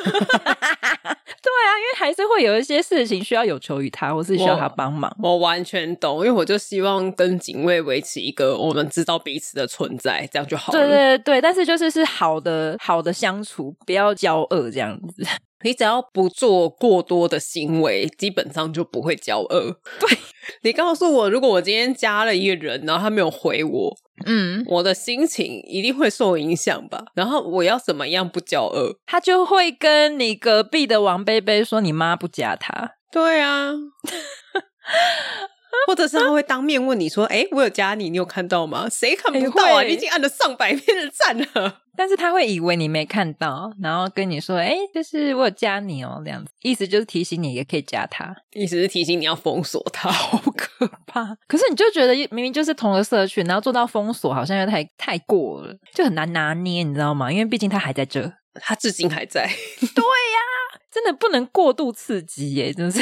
[1.42, 5.16] 对啊，因为还是会有一些事情需要有求于他，或是需要他帮忙。
[5.22, 10.80] 我，我完全懂，因为我就希望跟警卫维持一个我们知道彼此的存在，这样就好了。
[10.80, 15.24] 对对对，但是就是是好的好的相处，不要交恶这样子。
[15.64, 19.76] 你只要不做过多的行为，基本上就不会交恶。
[20.00, 20.18] 对，
[20.62, 23.98] 你告诉我，如果我今天加了一个人，然后他没有回我，
[24.28, 27.06] 嗯，我的心情一定会受影响吧？
[27.16, 28.96] 然后我要怎么样不骄傲？
[29.06, 33.74] 他就会跟你隔壁的王贝贝说：“你妈不加他。”对啊。
[35.88, 38.88] 或者是他会当面问你说：“哎，我有加你，你有看到吗？
[38.92, 39.84] 谁看不到啊？
[39.84, 51.36] 你已经按了上百遍的赞了。”但是他会以为你没看到，然后跟你说：“哎，就是我有加你哦。”这样子，意思就是提醒你也可以加他，意思是提醒你要封锁他， 好可怕。
[51.48, 57.32] 可是你就觉得明明就是同个社群，然后做到封锁，好像又太太过了，就很难拿捏，你知道吗？
[57.32, 58.32] 因为毕竟他还在这，
[58.62, 59.50] 他至今还在。
[59.80, 63.02] 对呀，真的不能过度刺激耶，真是。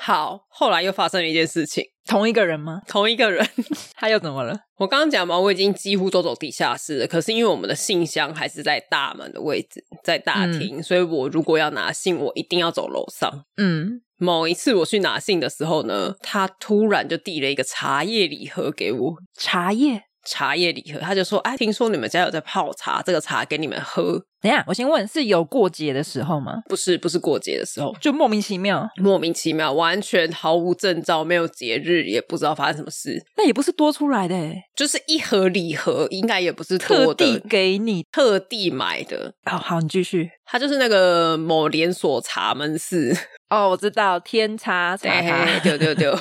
[0.00, 1.84] 好，后来又发生了一件事情。
[2.04, 2.82] 同一个人吗？
[2.86, 3.48] 同一个人，
[3.96, 4.54] 他又怎么了？
[4.76, 7.06] 我刚刚讲嘛，我已经几乎都走地下室了。
[7.06, 13.44] 可是因为我们的信箱还是在大门的位置，在大厅，嗯、所以我如果要拿信，我一定要走楼上。
[13.56, 19.16] 嗯，某一次我去拿信的时候呢，他突然就递了一个茶叶礼盒给我。
[19.38, 26.62] 茶叶，茶叶礼盒，他就说：“哎，听说你们家有在泡茶，这个茶给你们喝。”等一下，我先问，是有过节的时候吗？
[26.68, 33.24] 不是，不是过节的时候，就莫名其妙，莫名其妙，完全毫无征兆，没有节日，也不知道发生什么事。
[33.38, 34.34] 那也不是多出来的，
[34.76, 39.32] 就是一盒礼盒，应该也不是特地给你，特地买的。
[39.44, 40.30] 好好，你继续。
[40.44, 43.16] 他就是那个某连锁茶门市
[43.50, 46.12] 哦，我知道天差茶茶，对对对，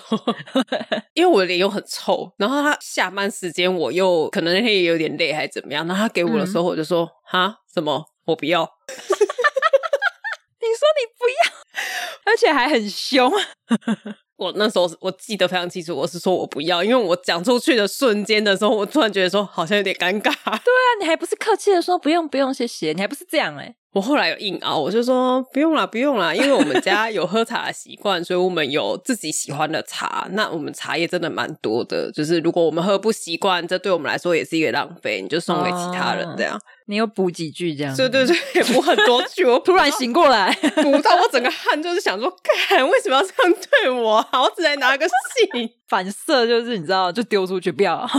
[1.15, 8.05] 因为我的脸又很臭，然后他下班时间我又可能那天也有点累，还是怎么样，然后他给我的时候，我就说哈、嗯、什么。
[8.25, 9.03] 我不要，你说
[10.95, 11.51] 你不要，
[12.23, 13.29] 而且还很凶。
[14.39, 20.31] 我那时候我记得非常清楚，我是说我不要，因为我讲出去的瞬间的时候，我突然觉得说好像有点尴尬。
[20.41, 23.75] 对啊，你还不是客气的说不用不用谢谢，你还不是这样哎、欸。
[23.93, 30.27] 我后来有硬熬，我就说不用啦不用啦，因为我们家 有喝茶的习惯，所以我们有自己喜欢的茶。
[30.31, 36.57] 那我们茶叶真的蛮多的，就是如果我们喝不习惯，这对我们来说也是一个浪费，你就送给其他人这样。
[36.57, 37.95] 哦你有补几句这样？
[37.95, 39.45] 对对对，也补很多句。
[39.45, 42.29] 我 突然醒过来，补到我整个汗，就是想说，
[42.69, 44.15] 干为什么要这样对我？
[44.33, 48.09] 我只来拿个信， 反射就是你知道，就丢出去，不要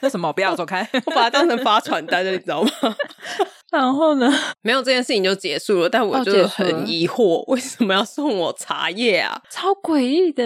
[0.00, 0.88] 那什么，不要走开。
[1.06, 2.70] 我把它当成发传单的，你知道吗？
[3.72, 5.88] 然后呢，没有这件事情就结束了。
[5.88, 9.42] 但我就很疑惑，为什么要送我茶叶啊？
[9.50, 10.44] 超诡异的。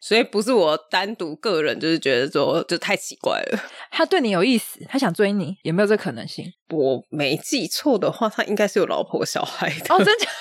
[0.00, 3.58] 所以不是我单独个人，就是觉得说，就太奇怪了。
[3.90, 6.52] 他对你有意思，他想追你，有没有这可能性？
[6.70, 9.94] 我没记错的话，他应该是有老婆小孩的。
[9.94, 10.26] 哦，真的？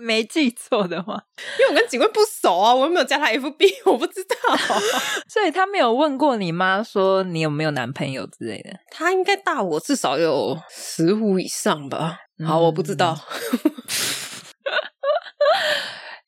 [0.00, 1.20] 没记错的话，
[1.58, 4.56] 因为我跟警卫不熟啊，我又没有加他 FB， 我不知道。
[5.28, 8.78] 所以他没有问过你妈说你有没有男朋友之类的。
[8.92, 12.18] 他应该大我至少有十五以上吧？
[12.46, 13.18] 好，我不知道。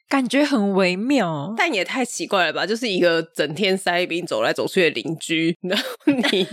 [0.09, 2.67] 感觉很微妙，但也太奇怪了吧？
[2.67, 6.49] 就是一个整天塞宾走来走去的邻居，然后你。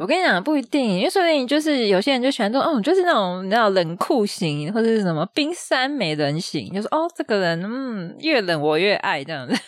[0.00, 9.52] 我跟你讲，不一定，因为说不定就是有些人就喜欢这种，哦，就是那种你知道冷酷型，或者是什么冰山美人型，就是哦，这个人嗯，越冷我越爱这样子，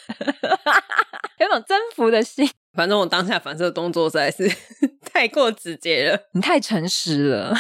[1.39, 2.49] 有种征服的心。
[2.73, 4.51] 反正我当下反射动作实在是
[5.13, 7.55] 太过直接了，你太诚实了，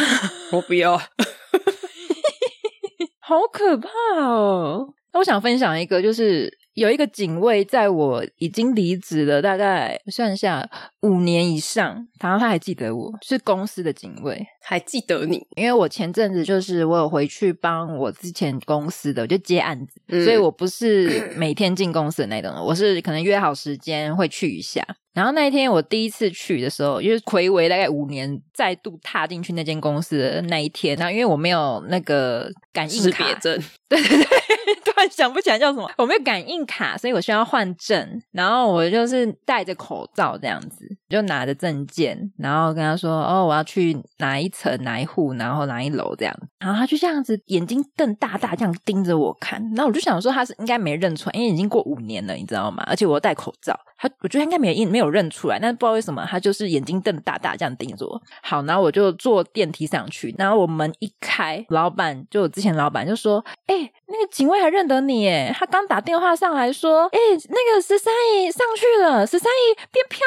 [0.52, 0.96] 我不要，
[3.20, 4.94] 好可怕哦。
[5.12, 10.68] 那我想分享一个，就是有一个警卫，在我已经离职了大概算一下
[11.02, 24.82] 五年以上，然后他还记得我，是公司的警卫，还记得你，因为我前阵子就是我有回去帮我之前公司的，我就接案子，嗯、所以我不是每天进公司的那种，我是可能约好时间会去一下。
[25.12, 34.41] 然后那一天我第一次去的时候，因为睽违大概五年再度踏进去那间公司的那一天，然后因为我没有那个感应卡证，对对对，
[34.84, 38.20] 突然想不起来叫什么，我没有感应卡，所以我需要换证。
[38.32, 49.62] 然后我就是戴着口罩这样子，就拿着证件，然后跟他说：“哦，我要去哪一层、哪一户，然后哪一楼这样。”然后他就这样子眼睛瞪大大这样盯着我看。
[49.76, 52.82] 然后我就想说他是应该没认出来，因为已经过五年了，你知道吗？
[52.88, 55.12] 而且我戴口罩，他我觉得应该没没有。
[55.12, 58.18] 认出来，但是不知道为什么，他就是眼睛瞪大大这样盯着我。
[58.42, 63.74] 好，然后我就坐电梯上去，然后我门一开，老板就我之前老板就说：“哎、
[64.12, 70.20] 那个警卫还认得你耶，他刚打电话上来说，哎、欸，那个十三姨上去了，十三姨变漂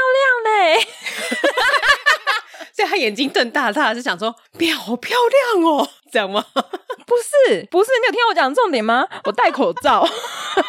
[0.43, 0.88] 亮嘞。”
[2.74, 5.15] 所以他眼睛瞪大大，是想说：“变好漂
[5.56, 6.43] 亮哦，这样吗？”
[7.08, 9.08] 不是，不是，你有听我讲重点吗？
[9.26, 10.06] 我戴口罩。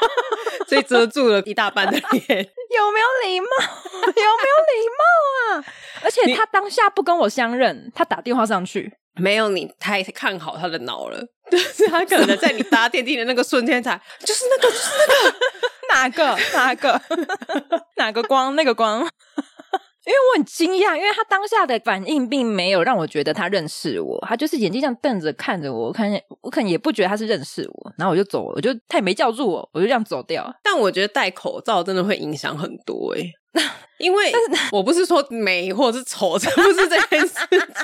[0.69, 2.03] 所以遮住了一大半的脸，
[2.77, 3.47] 有没有礼貌？
[3.47, 5.65] 有没有礼貌啊？
[6.05, 15.37] 而且他当下不跟我相认，他打电话上去，没有你太看好他的脑了，就 是他可能在你搭电梯的那个瞬间才，就是那个，就是那个，
[15.93, 17.03] 哪个，哪个，
[17.97, 19.09] 哪个光，那个光。
[20.07, 30.49] 因为我很惊讶，因为他当下的反应并没有让我觉得他认识我，他就是眼睛这样瞪着看着我，我看见我可能也不觉得他是认识我，然后我就走了，我就他也没叫住我，我就这样走掉。
[30.63, 33.33] 但我觉得戴口罩真的会影响很多诶、欸
[33.99, 34.31] 因为
[34.73, 37.35] 我不是说美或是丑， 这不是这件事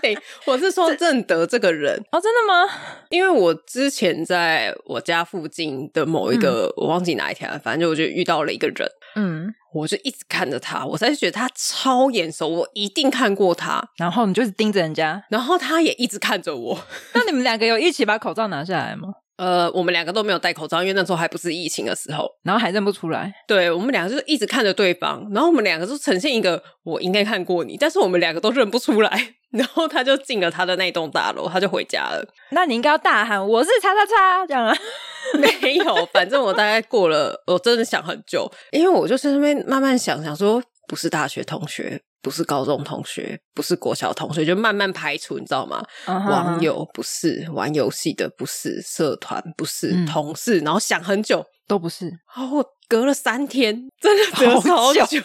[0.02, 2.70] 情，我是说认得这个人哦，真的吗？
[3.08, 13.82] 因为我之前在我家附近的某一个，嗯、我忘记哪一条，反正就我就遇到了一个人，嗯，我就一直看着他，我才觉得他超眼熟，我一定看过他。
[13.96, 16.78] 然后你就是盯着人家，然后他也一直看着我。
[17.14, 19.08] 那你们两个有一起把口罩拿下来吗？
[19.42, 23.34] 呃，我们两个都没有戴口罩，因为那时候还不是疫情的时候，然后还认不出来。
[23.48, 29.34] 对，我们两个就是一直看着对方，然后我们两个就呈现一个我应该看过你，但是我们两个都认不出来。
[29.50, 32.24] 然后他就进了他的那栋大楼，他就回家了。
[32.52, 34.74] 那你应该要大喊：“我是叉叉叉”这样啊？
[35.60, 42.00] 没有，反正我大概过了，我真的想很久，因为我就是那边慢慢想想说，不是大学同学。
[42.22, 46.30] 不是高中同学，不是国小同学，就慢慢排除，你知道吗？Uh -huh.
[46.30, 52.06] 网友不是，玩游戏的不是，社团不是，嗯，同事，然后想很久都不是。
[52.34, 55.20] 然后我隔了三天，真的隔了好久。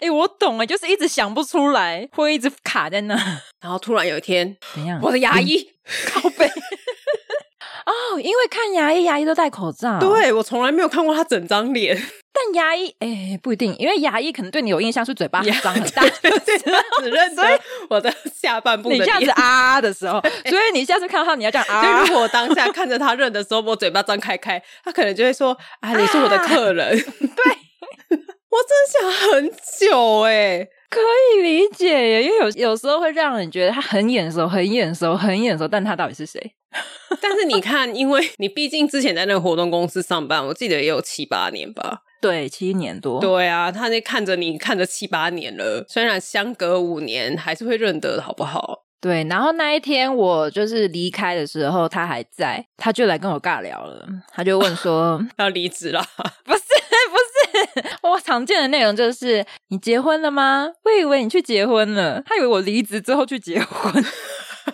[0.00, 3.14] 哎、欸，我懂了，就是一直想不出来，会一直卡在那。
[3.62, 5.00] 然后突然有一天，怎样？
[5.02, 6.46] 我的牙医、嗯、靠背。
[7.86, 9.98] 哦、oh，因为看牙医，牙医都戴口罩。
[10.00, 11.96] 对，我从来没有看过他整张脸。
[12.34, 18.90] 但牙医，哎、欸，不一定，因为牙医可能对你有印象，是嘴巴很张很大，只认得我的下半部。
[18.90, 22.02] 你这样子啊的时候，所以你下次看到他，你要这样啊。
[22.02, 26.88] 就如果我当下看着他认的时候，我嘴巴张开开，他可能就会说：“啊，你是我的客人。
[26.88, 28.18] 啊”对，
[28.50, 30.68] 我真想很久哎、欸。
[30.88, 36.54] 可以理解耶，因为有有时候会让人觉得他很眼熟、很眼熟、很眼熟，但他到底是谁？
[37.20, 42.02] 但是你看，因为你毕竟之前在那个活动公司上班，我记得也有七八年吧？
[42.20, 43.20] 对，七年多。
[43.20, 48.85] 对啊，他那看着你看着七八年了，虽然相隔五年，还是会认得，好不好？
[49.06, 49.24] 对。
[49.24, 56.04] 然后那一天我就是离开的时候，他还在，他就来跟我尬聊了，他就问说 要离职了？
[56.44, 56.62] 不是。
[57.08, 60.66] 不是我常见的内容就是你结婚了吗？
[60.82, 64.04] 我以为你去结婚了，他以为我离职之后去结婚。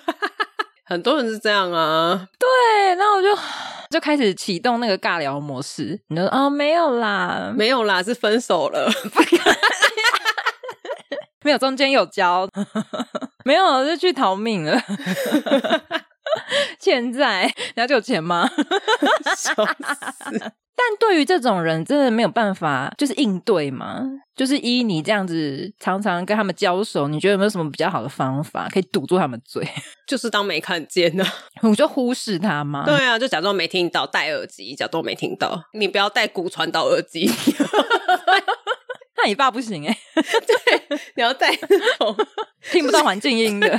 [0.87, 2.27] 很多人是这样啊。
[2.39, 3.29] 对，然后我就
[3.91, 6.01] 就开始启动那个尬聊模式。
[6.09, 8.91] 你说哦，没有啦，没有啦，是分手了。
[11.43, 12.49] 没有，中间有交，
[13.45, 14.81] 没有，就去逃命了。
[16.79, 18.49] 欠债，你要就有钱吗？
[19.37, 20.53] 笑死。
[20.75, 24.03] 但对于这种人，真的没有办法，就是应对嘛。
[24.35, 29.63] 就是依你这样子，常常跟他们交手，你觉得有没有什么比较好的方法可以堵住他们嘴？
[30.09, 31.31] 就是当没看见呢、啊，
[31.69, 32.85] 我就忽视他吗？
[32.87, 35.63] 对啊，就假装没听到，戴耳机，假装没听到。
[35.75, 37.31] 你不要戴骨传导耳机，
[39.23, 40.23] 那你爸不行哎、欸。
[40.23, 42.17] 对，你要带那种
[42.73, 43.79] 听不到环境音的。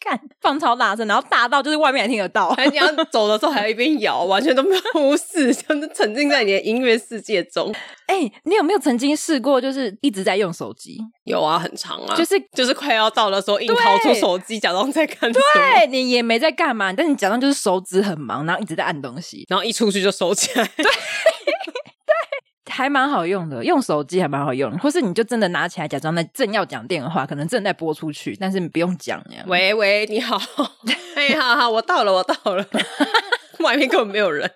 [0.00, 2.50] 看 放超大声，然后大到就是外面还听得到。
[2.50, 7.74] 还你要走的时候还要一边摇，完全都没有忽视，就是沉浸在你的音乐世界中。
[8.06, 10.98] 哎、欸，你有没有曾经试过，就是一直在用手机？
[11.24, 15.30] 有啊，很长啊，就是就是快要到的时候，硬掏出手机，假装在看。
[15.30, 20.66] 对，你也没在干嘛，但你假装就是手指很忙，然后一直在按东西，然后一出去就收起来。
[20.76, 20.84] 对。
[22.74, 29.44] 还蛮好用的，用手机还蛮好用，或是你就真的拿起来假装在正要讲电话，可能正在播出去，但是你不用讲呀。
[29.46, 30.36] 喂喂，你好，
[31.14, 32.66] 哎，好好，我到了，我到了，
[33.62, 34.50] 外面根本没有人。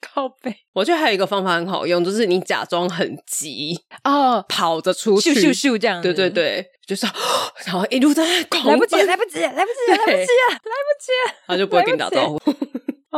[0.00, 6.02] 靠背，我觉得还有一个方法很好用，就是你假装很急哦，跑着出去，咻咻咻这样。
[6.02, 7.06] 对对对，就是
[7.66, 12.38] 然后一路在那狂来不及，来不及，来不及，来不及，来不及，他就不会跟你打招呼，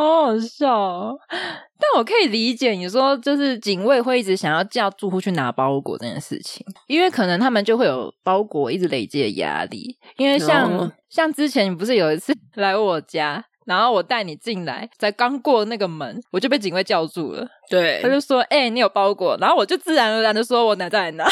[0.00, 1.16] 好好笑。
[1.30, 9.96] 但我可以理解你说，就是警卫会一直想要叫住户去拿包裹这件事情，因为可能他们就会有包裹一直累积的压力。
[10.18, 13.44] 因为像像之前你不是有一次来我家。
[13.66, 17.44] 然后我带你进来，才刚过那个门，我就被警卫叫住了。
[17.68, 21.24] 对，他就说：“哎、欸，你有包裹。”然后我就自然而然的说：“我拿在哪？”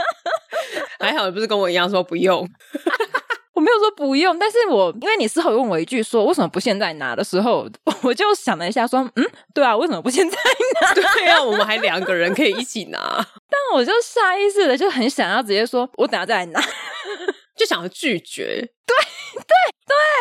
[0.98, 2.48] 还好你不是跟我一样说不用，
[3.52, 7.68] 我没有说不用，但是我因为你事后问我一句说为什么不现在拿的时候，
[8.02, 10.36] 我就想了一下说：“嗯，对啊，为什么不现在
[10.80, 10.94] 拿？
[10.94, 12.98] 对啊，我们还两个人可以一起拿。”
[13.50, 16.60] 但我就下意识的就很想要直接说：“我等下再来拿。
[17.56, 18.46] ”就想要拒绝，
[18.86, 18.96] 对
[19.34, 19.44] 对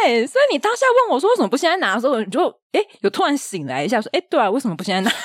[0.03, 5.15] 对，所以你当下问我说为什么不现在拿的时候，你就哎，有突然醒来一下，说哎，对啊，为什么不现在拿？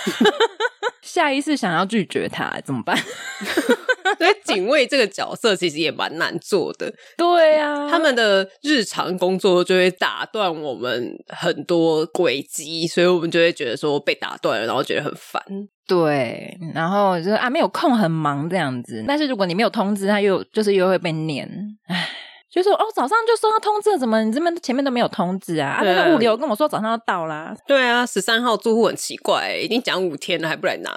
[1.03, 2.97] 下意识想要拒绝他，怎么办？
[4.19, 15.43] 所以警卫这个角色其实也蛮难做的，对啊，他们的日常工作就会打断我们很多轨迹，所以我们就会觉得说被打断了，然后觉得很烦。
[15.87, 19.05] 对，然后就是啊，没有空，很忙这样子。
[19.07, 21.47] 但是如果你没有通知，他又就是又会被念，
[21.89, 22.09] 唉，
[22.51, 25.73] 就说哦，早上就收到通知了，怎么你这边前面都没有通知啊？
[25.73, 27.55] 啊，那个物流跟我说早上要到啦。
[27.67, 30.91] 对啊，十三号住户很奇怪，已经讲五天了还不来拿。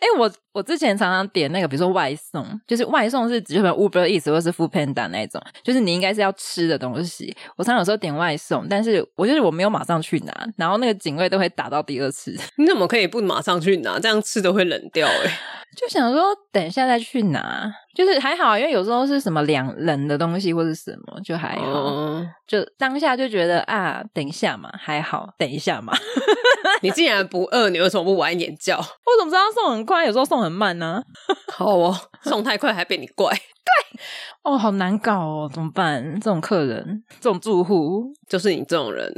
[0.00, 7.36] 哎、欸，我我之前常常点那个，比如说外送，就是外送是指就比如 Uber Eats 或者是 Foodpanda 那种，就是你应该是要吃的东西。
[7.56, 12.34] 我常常有时候点外送，但是我就是我没有马上去拿，然后那个警卫都会打到第二次。
[12.56, 13.98] 你怎么可以不马上去拿？
[13.98, 15.38] 这样吃都会冷掉哎、欸。
[15.76, 21.64] 就想说等一下再去拿，就是还好，因为有时候是什么两冷的东西或是什么，就还好。
[21.64, 25.92] 嗯、就当下就觉得啊，等一下嘛，还好，等一下嘛。
[26.82, 28.76] 你竟然不饿，你为什么不晚一点叫？
[28.78, 31.02] 我怎么知道送很快，有时候送很慢呢？
[31.52, 33.32] 好哦，送太快还被你怪。
[33.34, 34.00] 对，
[34.44, 36.14] 哦，好难搞哦，怎么办？
[36.20, 39.12] 这种客人，这种住户，就是你这种人。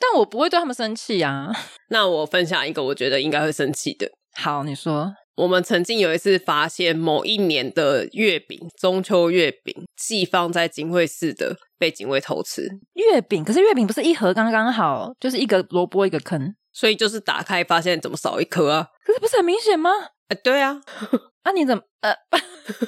[0.00, 1.50] 但我不会对他们生气啊。
[1.90, 4.10] 那我分享一个我觉得应该会生气的。
[4.34, 5.14] 好，你说。
[5.36, 12.68] 我们曾经有一次发现某一年的月饼，中秋月饼寄放在警卫室的被警卫偷吃。
[12.94, 18.88] 月饼，可是月饼不是一盒刚刚好，就是一个萝卜一个坑，所以就是打开发现怎么少一颗啊？
[19.04, 19.90] 可是不是很明显吗？
[20.28, 20.80] 哎、欸，对啊，
[21.42, 22.14] 啊你怎么呃，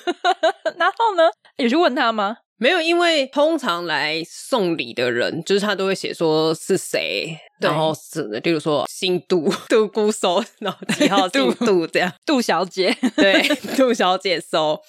[0.79, 1.25] 然后呢？
[1.57, 2.37] 有去问他吗？
[2.59, 13.43] 没有，因为通常来送礼的人，就是他都会写说是谁，然后是，例如说姓杜，杜姑收，然后几号 姓杜这样，杜小姐， 对，
[13.77, 14.81] 杜小姐收，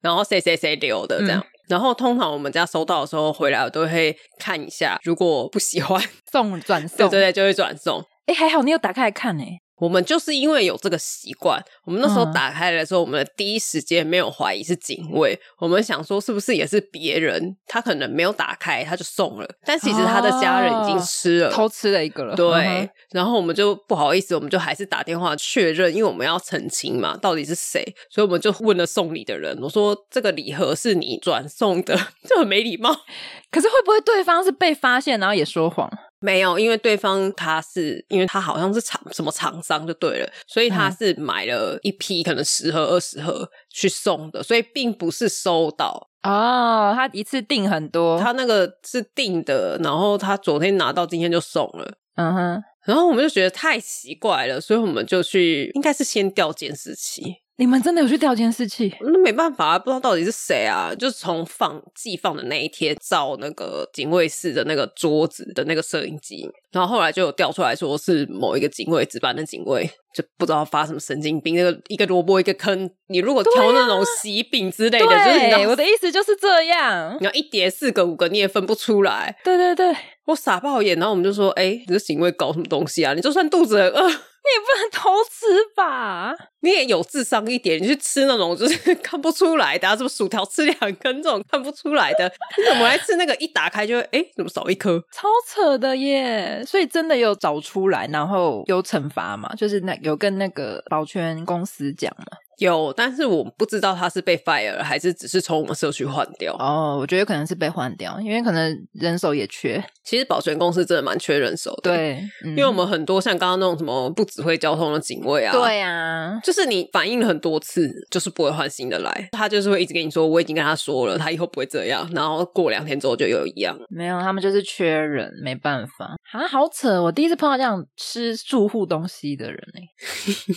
[0.00, 6.00] 然后谁谁谁留的这样，嗯、然后通常我们家收到的时候回来，我都会看一下，如果不喜欢
[6.30, 8.04] 送转送， 对对对，就会转送。
[8.26, 9.42] 哎，还好你有打开来看呢。
[9.78, 22.34] 我们就是因为有这个习惯，我们那时候打开来的时候，嗯、我们的第一时间没有怀疑是警卫，我们想说是不是也是别人，他可能没有打开他就送了，但其实他的家人已经吃了，哦、偷吃了一个了。
[22.34, 31.94] 对，嗯、然后我们就不好意思，我们就还是打电话确认，因为我们要澄清嘛，到底是谁，所以我们就问了送礼的人，我说这个礼盒是你转送的，
[32.26, 32.94] 就很没礼貌。
[33.52, 35.90] 可是会不会对方是被发现，然后也说谎？
[36.26, 46.10] 没有，因为对方他是，因为他好像是厂什么厂商就对了，所以他是买了一批可能十盒二十盒去送的，所以并不是收到。
[46.24, 57.36] 哦，他一次订很多，他那个是订的，然后他昨天拿到，今天就送了，嗯哼，然后我们就觉得太奇怪了，所以我们就去，应该是先调监视器。
[57.58, 58.94] 你们真的有去调监视器？
[59.00, 60.94] 那没办法啊，不知道到底是谁啊。
[60.94, 71.54] 就是从放寄放的那一天照那个警卫室的那个桌子的那个摄影机，然后后来就有调出来说是某一个警卫值班的警卫，就不知道发什么神经病。
[71.54, 77.16] 那个一个萝卜一个坑，你如果挑那种喜饼之类的，对就是你我的意思就是这样。
[77.18, 79.34] 你要一叠四个五个你也分不出来。
[79.42, 79.96] 对对对，
[80.26, 83.14] 我傻爆眼，然后我们就说：“哎，你这个警卫搞什么东西啊？
[83.14, 84.10] 你就算肚子很饿。”
[84.46, 86.32] 你也不能偷吃吧？
[86.60, 95.02] 你也有智商一点，你去吃那种就是 看不出来的，什么薯条吃两根这种看不出来的，你怎么来吃那个一打开就会哎，怎么少一颗？
[95.12, 96.62] 超扯的耶！
[96.66, 99.52] 所以真的有找出来，然后有惩罚嘛？
[99.56, 102.26] 就是那有跟那个保全公司讲嘛？
[102.58, 106.54] 有，但是我不知道他是被 fire 了，还是只是从我们社区换掉。
[106.58, 109.82] 哦，我觉得可能是被换掉，因为可能人手也缺。
[110.04, 123.76] 其实保全公司真的蛮缺人手的，对，嗯、因为我们很多像刚刚那种什么不指挥交通的警卫啊，对啊，就是你反映了很多次，就是不会换新的来，他就是会一直跟你说，我已经跟他说了，他以后不会这样，然后过两天之后就又一样。
[123.88, 127.02] 没有，他们就是缺人，没办法啊，好扯！
[127.02, 129.86] 我第一次碰到这样吃住户东西的人呢、欸。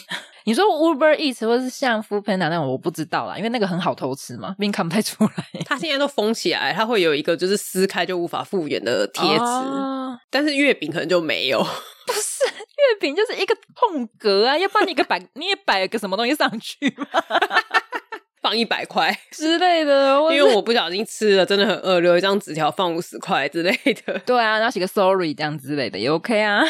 [0.45, 5.31] 你说 Uber Eats 或是像 Foodpanda 那种，我不知道啦，因为那个很好偷吃嘛，并看不太出来。
[5.65, 11.59] 它现在都封起来，它会有一个就是撕开就无法复原的贴纸，哦、但是月饼可能就没有。
[12.05, 17.05] 不是月饼就是一个空格啊，要不然你个摆 你也摆个什么东西上去吗？
[18.41, 24.17] 放一百块之类的，因为我不小心吃了，真的很饿，留一张纸条放五十块之类的。
[24.19, 26.63] 对啊，然后写个 sorry 这样之类的也 OK 啊。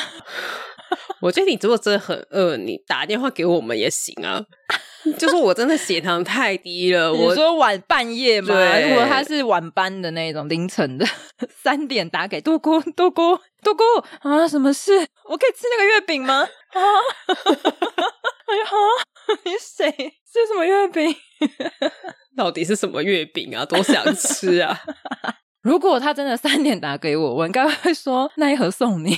[1.21, 4.43] 我觉得你如果真的很饿，你打电话给我们也行啊。
[5.17, 11.05] 就是我真的血糖太低了，我说晚半夜嘛，如果他是晚班的那种凌晨的
[11.63, 13.83] 三点打给多姑多姑多姑
[14.27, 14.91] 啊，什么事？
[15.29, 16.41] 我可以吃那个月饼吗？
[16.41, 16.81] 啊！
[18.49, 18.65] 哎呀，
[19.45, 19.89] 你谁？
[19.91, 21.15] 吃什么月饼？
[22.35, 23.65] 到底是什么月饼啊？
[23.65, 24.79] 多想吃啊！
[25.61, 29.17] 如果他真的三点打给我，我应该会说那一盒送你。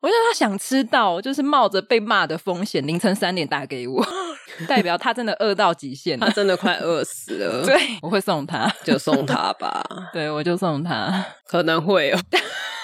[0.00, 4.06] 我觉得他想吃到，就是冒着被骂的风险，凌晨三点打给我，
[4.68, 7.64] 代表他真的饿到极限，他真的快饿死了。
[7.64, 9.84] 对，我会送他，就送他吧。
[10.12, 12.20] 对，我就送他，可能会哦。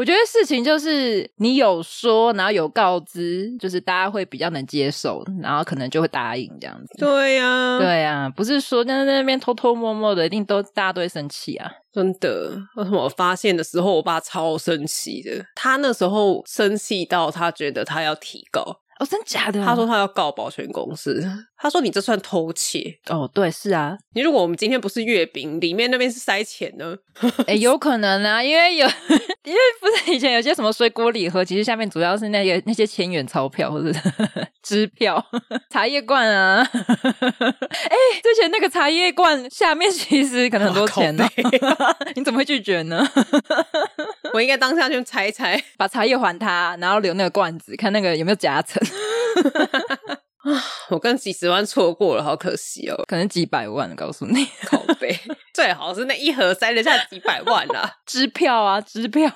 [0.00, 6.96] 我觉得事情就是你有说，然后有告知，就是大家会比较能接受，然后可能就会答应这样子。
[6.96, 11.70] 对呀、啊，对呀、啊，不是说在那边偷偷摸摸的，一定都大家都会生气啊！
[11.92, 18.62] 真的，为什么我发现的时候，我爸超生气的，他那时候生气到他觉得他要提告。
[19.00, 19.62] 哦，真假的？
[19.62, 21.22] 他说他要告保全公司。
[21.60, 22.98] 他说你这算偷窃。
[23.10, 23.98] 哦，对，是啊。
[24.14, 26.96] 你如果我们今天不是月饼，里面那边是塞钱呢？
[27.46, 28.86] 哎，有可能啊，因为有，
[29.44, 33.92] 因为不是以前有些什么水果礼盒，其实下面主要是那个那些千元钞票或者
[34.62, 35.22] 支票、
[35.68, 36.66] 茶叶罐啊。
[36.72, 41.28] 哎，之前那个茶叶罐下面其实可能很多钱呢。
[42.14, 43.06] 你怎么会拒绝呢？
[44.32, 48.80] 我应该当下去拆一拆，把茶叶还他，然后留那个罐子，看那个有没有夹层。
[50.90, 55.14] 我跟几十万错过了，好可惜哦，可能几百万，告诉你，口碑，
[55.52, 59.30] 最好是那一盒塞得下几百万啊， 支票啊，支票，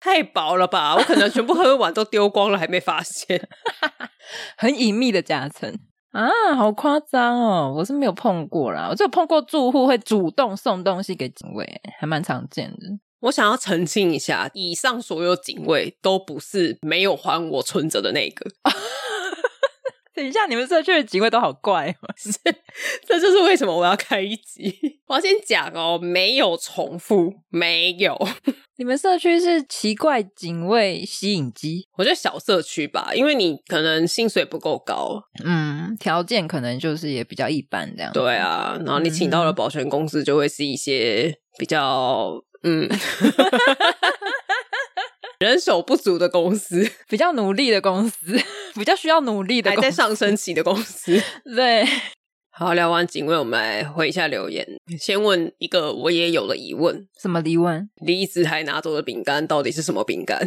[0.00, 0.94] 太薄了吧？
[0.96, 3.48] 我可能全部喝完都丢光了，还没发现，
[4.58, 5.74] 很隐秘的夹层
[6.12, 7.74] 啊，好夸张哦！
[7.76, 12.98] 我是没有碰过啦，我只有碰过住户会主动送东西给警卫，还蛮常见的。
[13.20, 18.50] 我想要澄清一下，以上所有警卫都不是没有还我存折的那个。
[20.18, 22.32] 等一下，你们社区的警卫都好怪哦， 是，
[23.06, 24.76] 这就是为什么我要开一集。
[25.06, 28.18] 我要先讲哦，没有重复，没有。
[28.78, 31.86] 你们社区是奇怪警卫吸引机？
[31.96, 38.12] 我觉得小社区吧，因为你可能薪水不够高，嗯，条件可能就是也比较一般这样。
[38.12, 42.42] 对啊，然后你请到了保全公司，就会是一些比较。
[42.64, 42.88] 嗯，
[45.38, 48.36] 人手不足的公司， 比较努力的公司，
[48.74, 51.22] 比较需要努力的，还在上升期的公司。
[51.54, 51.86] 对，
[52.50, 54.66] 好，聊完警卫，我们来回一下留言。
[54.98, 57.88] 先问一个我也有的疑问：什么疑问？
[58.04, 60.44] 离子还拿走的饼干到底是什么饼干？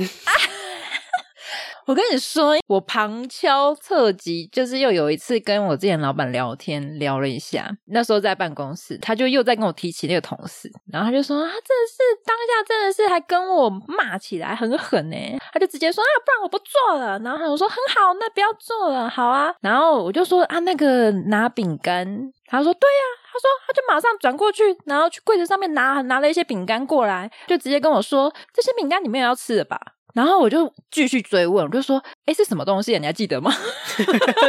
[1.92, 15.18] 我跟你说，我旁敲侧击，就是又有一次跟我之前老板聊天聊了一下，那时候在办公室，他就又在跟我提起那个同事，然后他就说，他真的是当下真的是还跟我骂起来很狠呢，
[15.52, 22.08] 他就直接说啊，不然我不做了，然后我说很好，那不要做了，好啊，然后我就说啊，那个拿饼干，
[22.46, 29.78] 他说对呀，他说他就马上转过去，然后去柜子上面拿拿了一些饼干过来，就直接跟我说，这些饼干你们也要吃的吧？
[30.14, 33.00] 然后我就继续追问，我就说：“哎，是什么东西啊？
[33.00, 33.54] 你还记得吗？”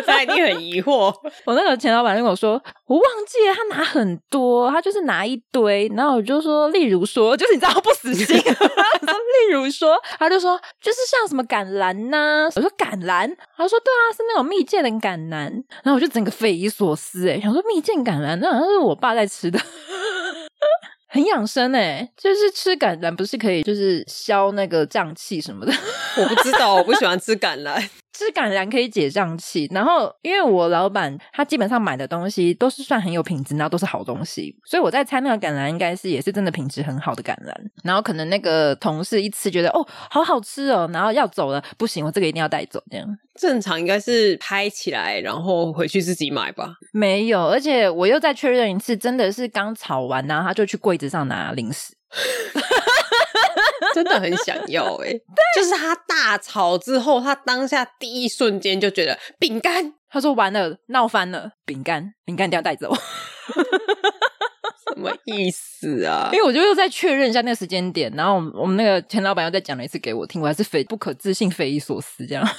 [0.06, 1.14] 他一定很疑惑。
[1.44, 8.26] 我那个前老板就跟我说：“我忘记了，他拿很多，他就是拿一堆。”然后我就说：“例如说，就是你知道不死心。
[8.42, 8.52] ”说
[9.46, 15.50] ：“例如说，他就说就是像什么橄榄呐、啊。”我说：“橄榄？”他说：“对啊，是那种蜜饯的橄榄。”
[15.82, 19.58] 然后我就整个匪夷所思，哎，想说蜜饯橄榄，那好像是我爸在吃的。
[21.12, 25.72] 很养生诶、就是吃橄榄不是可以就是消那个胀气什么的？
[26.16, 27.86] 我不知道，我不喜欢吃橄榄。
[28.22, 37.52] 之吃橄榄可以解胀气，然后因为我老板他基本上买的东西都是算很有品质，然后都是好东西，所以我在猜那个橄榄应该是也是真的品质很好的橄榄。
[37.82, 43.06] 然后可能那个同事一吃觉得哦，好好吃哦，然后要走了，不行，我这个一定要带走这样。
[43.34, 46.74] 正常应该是拍起来，然后回去自己买吧。
[46.92, 51.94] 没有，而且我又再确认一次，真的是刚炒完，然后他就去柜子上拿零食。
[53.94, 55.22] 真的很想要哎、欸，
[55.56, 62.94] 就是他大吵之后，他当下第一瞬间就觉得饼干，他说完了，闹翻了，饼干，饼干一定要带走，
[64.88, 66.30] 什么意思啊？
[66.32, 72.46] 因为我就又再确认一下那个时间点，然后我们我们那个钱老板又再讲了一次给我听，我还是匪不可置信、匪夷所思这样。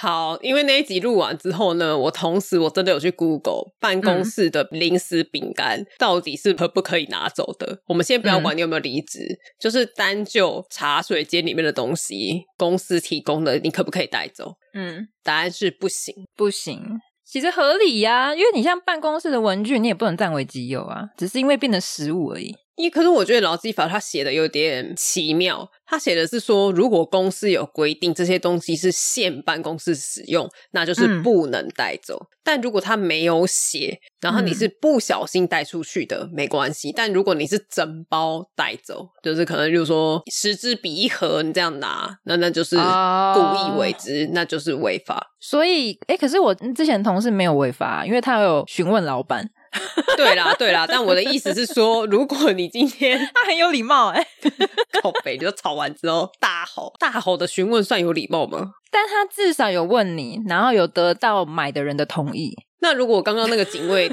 [0.00, 7.66] 好，因为那一集录完之后呢，我同时我真的有去 Google 办公室的零食饼干到底是可不可以拿走的。
[7.66, 14.54] 嗯、我们先不要管你有没有离职，嗯、就是单就茶水间里面的东西，公司提供的，你可不可以带走？
[14.72, 16.82] 嗯，答案是不行，不行。
[17.26, 22.56] 其实合理呀、啊，因为你像办公室的文具，你也不能占为己有啊，只是因为变成食物而已。
[22.80, 32.16] 因为可是我觉得劳基法他写的有点奇妙，他写的是说，如果公司有规定这些东西是限办公室使用，那就是不能带走。
[32.16, 36.90] 嗯、但如果他没有写，然后你是不小心带出去的，嗯、没关系。
[36.96, 45.34] 但如果你是整包带走，就是可能就是说十支笔一盒，你这样拿，那那就是故意为之，哦、那就是违法。
[45.38, 49.50] 所以，哎，可是我之前同事没有违法，因为他有询问老板。
[50.16, 54.26] 对啦，对啦，但我的意思是说，如果你今天 他很有礼貌，哎，
[55.00, 58.72] 靠北，就吵完之后大吼大吼的询问，算有礼貌吗？
[58.90, 62.56] 但他至少有问你，然后有得到买的人的同意。
[62.80, 64.10] 那如果刚刚那个警卫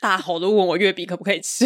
[0.00, 1.64] 大吼的问我月饼可不可以吃，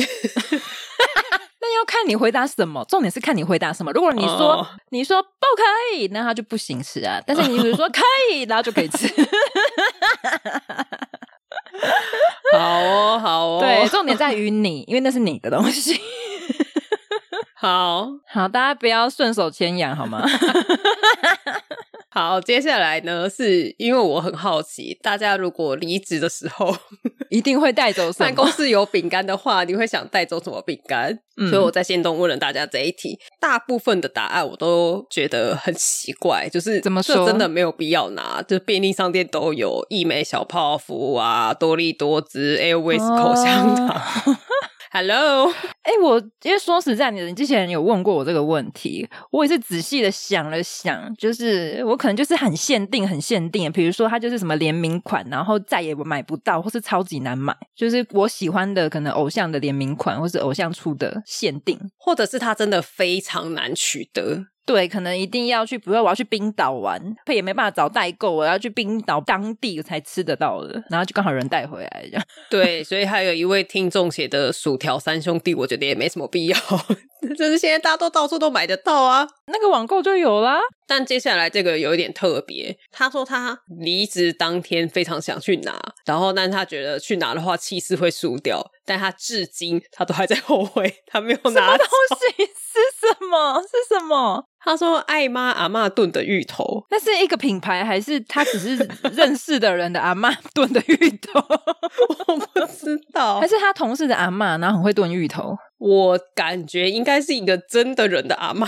[1.60, 2.84] 那要看你回答什么。
[2.88, 3.90] 重点是看你回答什么。
[3.92, 4.66] 如果你说、oh.
[4.90, 7.20] 你说不可以，那他就不行吃啊。
[7.26, 8.00] 但是你比如说可
[8.32, 9.08] 以，然后就可以吃。
[12.56, 16.00] 好哦，好哦，对，重点在于你，因为那是你的东西。
[17.54, 20.24] 好好，大家不要顺手牵羊，好吗？
[22.10, 26.74] 好，接下来呢，是因为我很好奇，大家如果离职的时候
[27.30, 28.26] 一定会带走什么？
[28.26, 31.18] 办公室有饼干的话，你会想带走什么饼干？
[31.40, 43.88] 嗯、所以我在线动问了大家这一题，大部分的答案我都觉得很奇怪，就是怎么说真的没有必要拿，就便利商店都有益美小泡芙啊、多利多滋、Airways 口香糖。
[43.88, 44.36] 哦
[45.00, 45.48] Hello，
[45.82, 64.46] 哎、欸，我因为说实在，你之前有问过我这个问题，我也是仔细的想了想，就是我可能就是很限定、很限定，比如说它就是什么联名款，然后再也买不到，或是超级难买，就是我喜欢的可能偶像的联名款，或是偶像出的限定，或者是它真的非常难取得。
[64.68, 72.22] 对，可能一定要去，比如我要去冰岛玩，他也没办法找代购，我要去冰岛当地才吃得到的，然后就刚好人带回来这样。
[72.50, 76.56] 对，所以还有一位听众写的薯条三兄弟，我觉得也没什么必要，
[77.34, 80.60] 就是现在大家都到处都买得到啊，那个网购就有啦。
[80.88, 91.60] 但接下来这个有一点特别，他说他离职当天非常想去拿，然后但他觉得去拿的话气势会输掉，但他至今他都还在后悔，他没有拿。
[91.60, 91.86] 什么东
[92.18, 92.44] 西？
[92.78, 93.60] 是什么？
[93.62, 94.44] 是什么？
[94.60, 98.76] 他说：“爱妈阿妈炖的芋头，那是一个品牌，还是他只是
[99.14, 101.40] 认识的人的阿妈 炖的芋头？
[102.26, 105.56] 我不知道，还是他同事的阿妈，然后很会炖芋头？
[105.78, 108.66] 我感觉应该是一个真的人的阿嬷，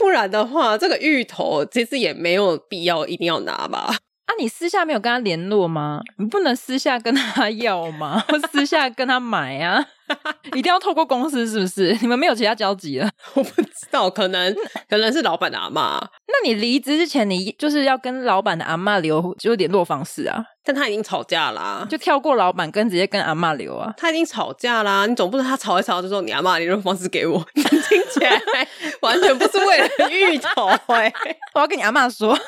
[0.00, 3.98] 不然的话，这个芋头其实也没有必要一定要拿吧。”
[4.30, 6.00] 啊，你私下没有跟他联络吗？
[6.18, 8.22] 你不能私下跟他要吗？
[8.28, 9.84] 或私下跟他买啊？
[10.54, 11.96] 一定要透过公司是不是？
[12.00, 13.10] 你们没有其他交集了？
[13.34, 14.54] 我不知道，可能
[14.88, 15.98] 可能是老板的阿妈。
[16.28, 20.44] 那你离职之前，你就是要跟老板的阿妈留就联络方式啊？
[20.62, 23.92] 但他已经吵架啦、啊，就跳过老板，跟直接跟阿妈留啊？
[23.96, 27.44] 他已经吵架啦、啊，你总不能他吵一吵就说你阿妈联络方式给我？
[27.54, 27.80] 你听
[28.12, 28.40] 起来
[29.00, 31.36] 完全不是为了芋头哎、欸！
[31.54, 32.38] 我要跟你阿妈说。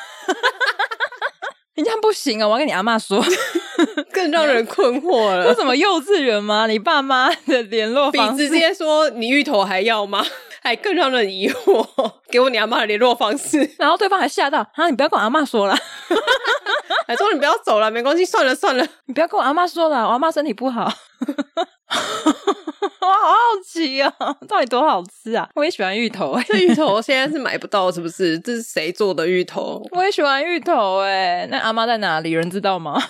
[1.75, 2.47] 你这样不行啊！
[2.47, 3.25] 我要跟你阿嬷说，
[4.13, 5.49] 更让人困惑了。
[5.51, 6.67] 为什么幼稚园吗？
[6.67, 10.25] 你爸妈的联络方式，比直接说你芋头还要吗？
[10.63, 11.85] 还更让人疑惑。
[12.31, 14.89] 给我你阿妈的联络方式，然后对方还吓到啊！
[14.89, 15.77] 你不要跟我阿妈说了，
[17.07, 20.93] 还说你不要走了，没关系，算了算了，你不要跟我阿妈说了，我阿妈身体不好。
[23.01, 24.13] 我好好奇哦，
[24.49, 25.49] 到底多好吃啊！
[25.55, 28.39] 我也喜欢芋头， 这芋头现在是买不到，是不是？
[28.41, 29.81] 这是谁做的芋头？
[29.93, 32.31] 我也喜欢芋头，哎，那阿妈在哪里？
[32.33, 33.01] 有人知道吗？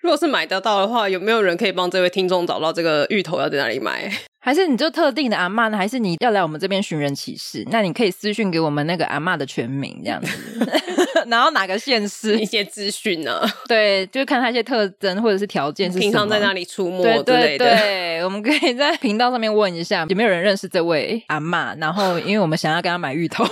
[0.00, 4.10] 如果是买得到的话，有没有人可以帮这位听众找到这个芋头要在哪里买？
[4.42, 5.76] 还是你就特定的阿嬷呢？
[5.76, 7.62] 还是你要来我们这边寻人启事？
[7.70, 10.30] 那你可以私讯给我们那个阿嬷的全名这样子
[11.28, 13.42] 然后哪个县市一些资讯呢？
[13.68, 23.44] 对，就看他一些特征或者是条件是什么，平常在哪里出没对对对，我们可以在频道上面问一下有没有人认识这位阿嬷，然后因为我们想要跟他买芋头。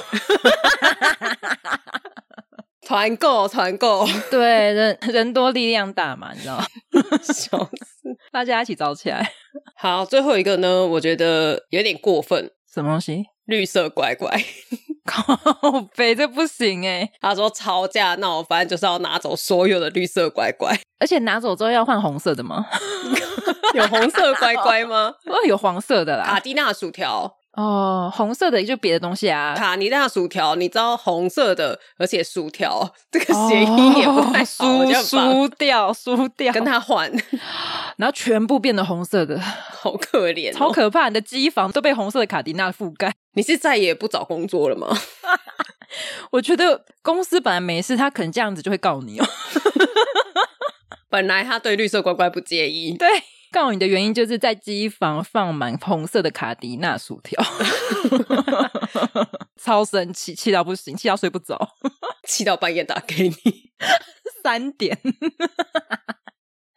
[2.86, 6.64] 团购，团购，对，人人多力量大嘛，你知道吗？
[7.22, 9.30] 笑死，大家一起找起来。
[9.80, 12.50] 好，最后一个呢，我觉得有点过分。
[12.74, 13.26] 什么东西？
[13.44, 14.28] 绿色乖乖，
[15.06, 15.22] 靠
[15.96, 17.08] 北，这不行哎。
[17.20, 22.66] 他说吵架闹翻就是要拿走所有的绿色乖乖，而且拿走之后要换红色的吗？
[23.74, 25.14] 有红色乖乖吗？
[25.30, 26.24] 哦，有黄色的啦。
[26.24, 27.37] 卡蒂娜薯条。
[27.58, 37.10] 哦，红色的就别的东西啊，卡尼娜薯条，你知道红色的，而且薯条这个谐音也不太好，输输掉输掉，跟他换，
[37.96, 39.40] 然后全部变得红色的，
[39.80, 41.08] 好可怜、哦，超可怕！
[41.08, 44.96] 你的机房都被红色的卡迪娜覆盖，你是再也不找工作了吗？
[46.30, 49.26] 我觉得公司本来没事，他可能这样子就会告你哦。
[51.10, 53.08] 本来他对绿色乖乖不介意，对。
[53.50, 57.42] 告你的原因就是在机房放满红色的卡迪娜薯条，
[59.56, 61.76] 超生气，气到不行，气到睡不着，
[62.26, 63.34] 气到半夜打给你
[64.42, 64.98] 三点。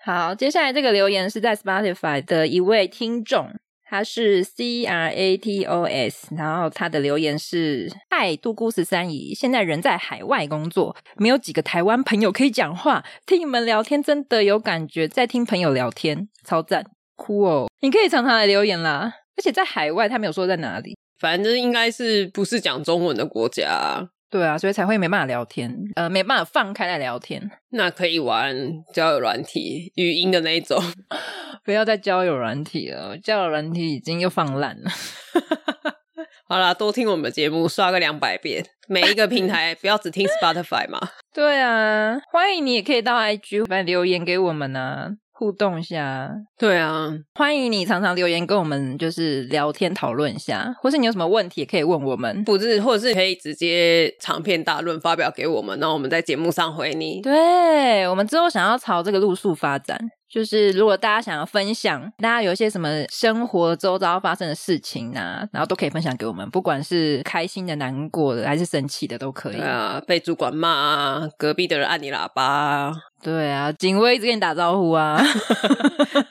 [0.03, 3.53] 好，接下来这个留言是在 Spotify 的一位听众。
[3.91, 16.85] 他是 C R A T O S，然后他的留言是：嗨，杜姑十三姨，现在人在海外工作，没有几个台湾朋友可以讲话，听你们聊天真的有感觉，在听朋友聊天，超赞，
[17.17, 17.69] 酷哦！
[17.81, 24.07] 你可以常常来留言啦，而且在海外，他没有说在哪里，反正应该是不是讲中文的国家。
[24.32, 27.51] 对啊，所以才会没办法聊天，呃，没办法放开来聊天。
[27.71, 28.55] 那可以玩
[28.93, 30.82] 交友软体，语音的那一种。
[31.65, 34.89] 不要再交友软体了，交友软体已经又放烂了。
[36.47, 38.65] 好啦，多听我们的节目，刷个两百遍。
[38.88, 40.99] 每一个平台不要只听 Spotify 嘛。
[41.34, 45.11] 对啊，欢迎你也可以到 IG 来留言给我们啊。
[45.41, 57.21] 互动一下，对啊，欢迎你常常留言跟我们就是聊天讨论一下，或是你有什么问题也可以问我们，不是，或者是可以直接长篇大论发表给我们，然后我们在节目上回你。
[57.21, 59.99] 对，我们之后想要朝这个路数发展。
[60.32, 69.57] 就是如果大家想要分享，大家有一些什么生活周遭发生的事情啊，然后都可以分享给我们，不管是开心的、难过的，还是生气的，都可以。
[69.57, 75.21] 对啊，被主管骂啊，隔壁的人按你喇叭啊，对啊，警卫一直跟你打招呼啊，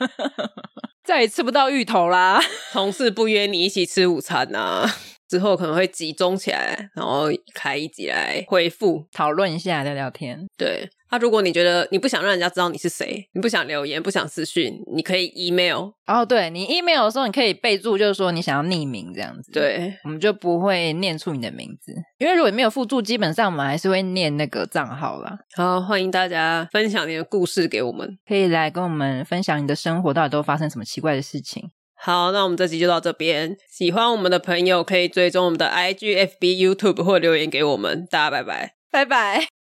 [1.05, 2.40] 再也吃不到芋头啦，
[2.72, 4.90] 同事不约你一起吃午餐啊。
[5.31, 10.45] 之后可能会集中起来，然后开一集来回复讨论一下，聊聊天。
[10.59, 15.91] 对，那、啊、如果你觉得你不想让人家知道你是谁，你不想留言，不想私讯，你可以 email。
[16.09, 19.53] 哦，对，你 email 的时候，你可以备注，就是说你想要匿名这样子。
[19.53, 25.39] 对，我们就不会念出你的名字，因为如果你没有附注，基本上我们还是会念那个账号啦。
[25.55, 31.70] 好，欢迎大家分享你的故事给我们，可以来跟我们分享你的生活到底都发生什么奇怪的事情。
[32.03, 33.57] 好，那我们这集就到这边。
[33.68, 38.07] 喜欢我们的朋友可以追踪我们的 IG、FB、YouTube 或留言给我们。
[38.11, 39.59] 大家拜拜，拜拜。